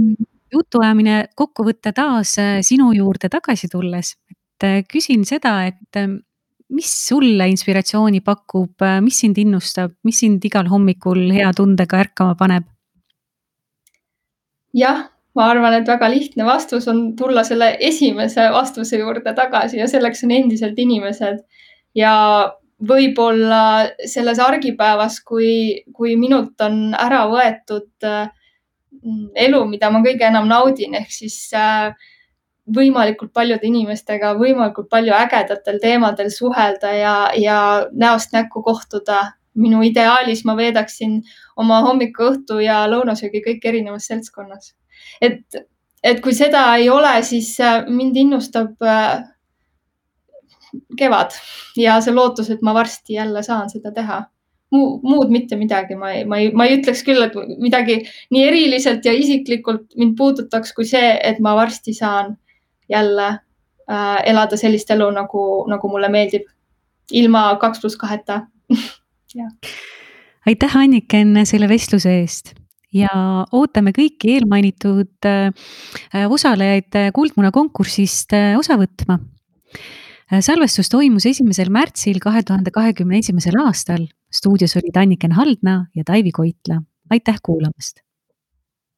jutuajamine 0.52 1.28
kokku 1.36 1.64
võtta 1.64 1.92
taas 1.92 2.34
sinu 2.64 2.92
juurde 2.96 3.28
tagasi 3.28 3.68
tulles. 3.68 4.16
et 4.30 4.86
küsin 4.90 5.24
seda, 5.24 5.60
et 5.66 6.27
mis 6.74 6.90
sulle 7.08 7.48
inspiratsiooni 7.48 8.20
pakub, 8.20 8.84
mis 9.04 9.20
sind 9.24 9.38
innustab, 9.40 9.94
mis 10.04 10.18
sind 10.20 10.44
igal 10.44 10.68
hommikul 10.68 11.30
hea 11.32 11.52
tundega 11.56 12.02
ärkama 12.04 12.36
paneb? 12.38 12.66
jah 14.76 15.06
ma 15.38 15.48
arvan, 15.52 15.76
et 15.78 15.88
väga 15.88 16.08
lihtne 16.10 16.46
vastus 16.46 16.88
on 16.90 17.12
tulla 17.16 17.44
selle 17.46 17.76
esimese 17.88 18.48
vastuse 18.52 18.98
juurde 18.98 19.34
tagasi 19.36 19.78
ja 19.78 19.86
selleks 19.90 20.24
on 20.26 20.34
endiselt 20.34 20.78
inimesed. 20.78 21.44
ja 21.94 22.14
võib-olla 22.88 23.62
selles 24.06 24.38
argipäevas, 24.38 25.18
kui, 25.26 25.82
kui 25.94 26.14
minult 26.16 26.60
on 26.62 26.92
ära 26.94 27.24
võetud 27.30 28.06
äh, 28.06 28.28
elu, 29.46 29.64
mida 29.70 29.90
ma 29.90 30.02
kõige 30.04 30.28
enam 30.28 30.46
naudin, 30.50 30.94
ehk 31.00 31.10
siis 31.10 31.40
äh, 31.58 31.90
võimalikult 32.74 33.32
paljude 33.32 33.66
inimestega 33.66 34.34
võimalikult 34.38 34.88
palju 34.90 35.14
ägedatel 35.16 35.78
teemadel 35.82 36.30
suhelda 36.30 36.92
ja, 36.92 37.14
ja 37.36 37.58
näost 37.92 38.32
näkku 38.36 38.62
kohtuda. 38.62 39.32
minu 39.58 39.80
ideaalis 39.82 40.44
ma 40.44 40.54
veedaksin 40.56 41.22
oma 41.56 41.80
hommiku, 41.82 42.28
õhtu 42.30 42.60
ja 42.62 42.84
lõunasöögi 42.86 43.40
kõik 43.42 43.64
erinevas 43.66 44.04
seltskonnas 44.06 44.74
et, 45.20 45.60
et 46.04 46.22
kui 46.22 46.34
seda 46.36 46.62
ei 46.78 46.88
ole, 46.92 47.12
siis 47.26 47.54
äh, 47.64 47.82
mind 47.90 48.16
innustab 48.20 48.82
äh, 48.84 49.20
kevad 50.98 51.36
ja 51.78 51.98
see 52.04 52.14
lootus, 52.14 52.50
et 52.52 52.64
ma 52.64 52.74
varsti 52.76 53.18
jälle 53.18 53.42
saan 53.46 53.70
seda 53.72 53.94
teha 53.94 54.24
Mu,. 54.68 54.98
muud 55.00 55.30
mitte 55.32 55.56
midagi, 55.56 55.96
ma 55.96 56.10
ei, 56.12 56.26
ma 56.28 56.36
ei, 56.42 56.50
ma 56.52 56.66
ei 56.68 56.74
ütleks 56.76 57.00
küll, 57.06 57.22
et 57.24 57.32
midagi 57.56 58.02
nii 58.34 58.42
eriliselt 58.50 59.06
ja 59.08 59.14
isiklikult 59.16 59.96
mind 59.96 60.12
puudutaks, 60.18 60.74
kui 60.76 60.84
see, 60.84 61.14
et 61.24 61.40
ma 61.40 61.54
varsti 61.56 61.94
saan 61.96 62.34
jälle 62.88 63.26
äh, 63.28 64.22
elada 64.24 64.56
sellist 64.56 64.90
elu, 64.90 65.10
nagu, 65.10 65.42
nagu 65.68 65.88
mulle 65.88 66.08
meeldib. 66.08 66.46
ilma 67.12 67.56
kaks 67.56 67.80
pluss 67.80 67.96
kaheta 67.96 68.42
aitäh, 70.46 70.76
Anniken, 70.76 71.46
selle 71.46 71.68
vestluse 71.68 72.12
eest 72.20 72.54
ja 72.94 73.12
ootame 73.52 73.92
kõiki 73.96 74.34
eelmainitud 74.36 75.28
äh, 75.28 75.52
osalejaid 76.28 76.96
äh, 76.96 77.10
Kuldmuna 77.14 77.52
konkursist 77.52 78.32
äh, 78.36 78.56
osa 78.58 78.78
võtma. 78.80 79.18
salvestus 80.44 80.90
toimus 80.92 81.24
esimesel 81.26 81.70
märtsil 81.72 82.18
kahe 82.20 82.42
tuhande 82.42 82.70
kahekümne 82.70 83.18
esimesel 83.18 83.60
aastal. 83.64 84.08
stuudios 84.32 84.76
olid 84.76 84.96
Anniken 84.96 85.32
Haldna 85.32 85.86
ja 85.94 86.04
Taivi 86.04 86.32
Koitla. 86.32 86.82
aitäh 87.10 87.40
kuulamast 87.42 88.07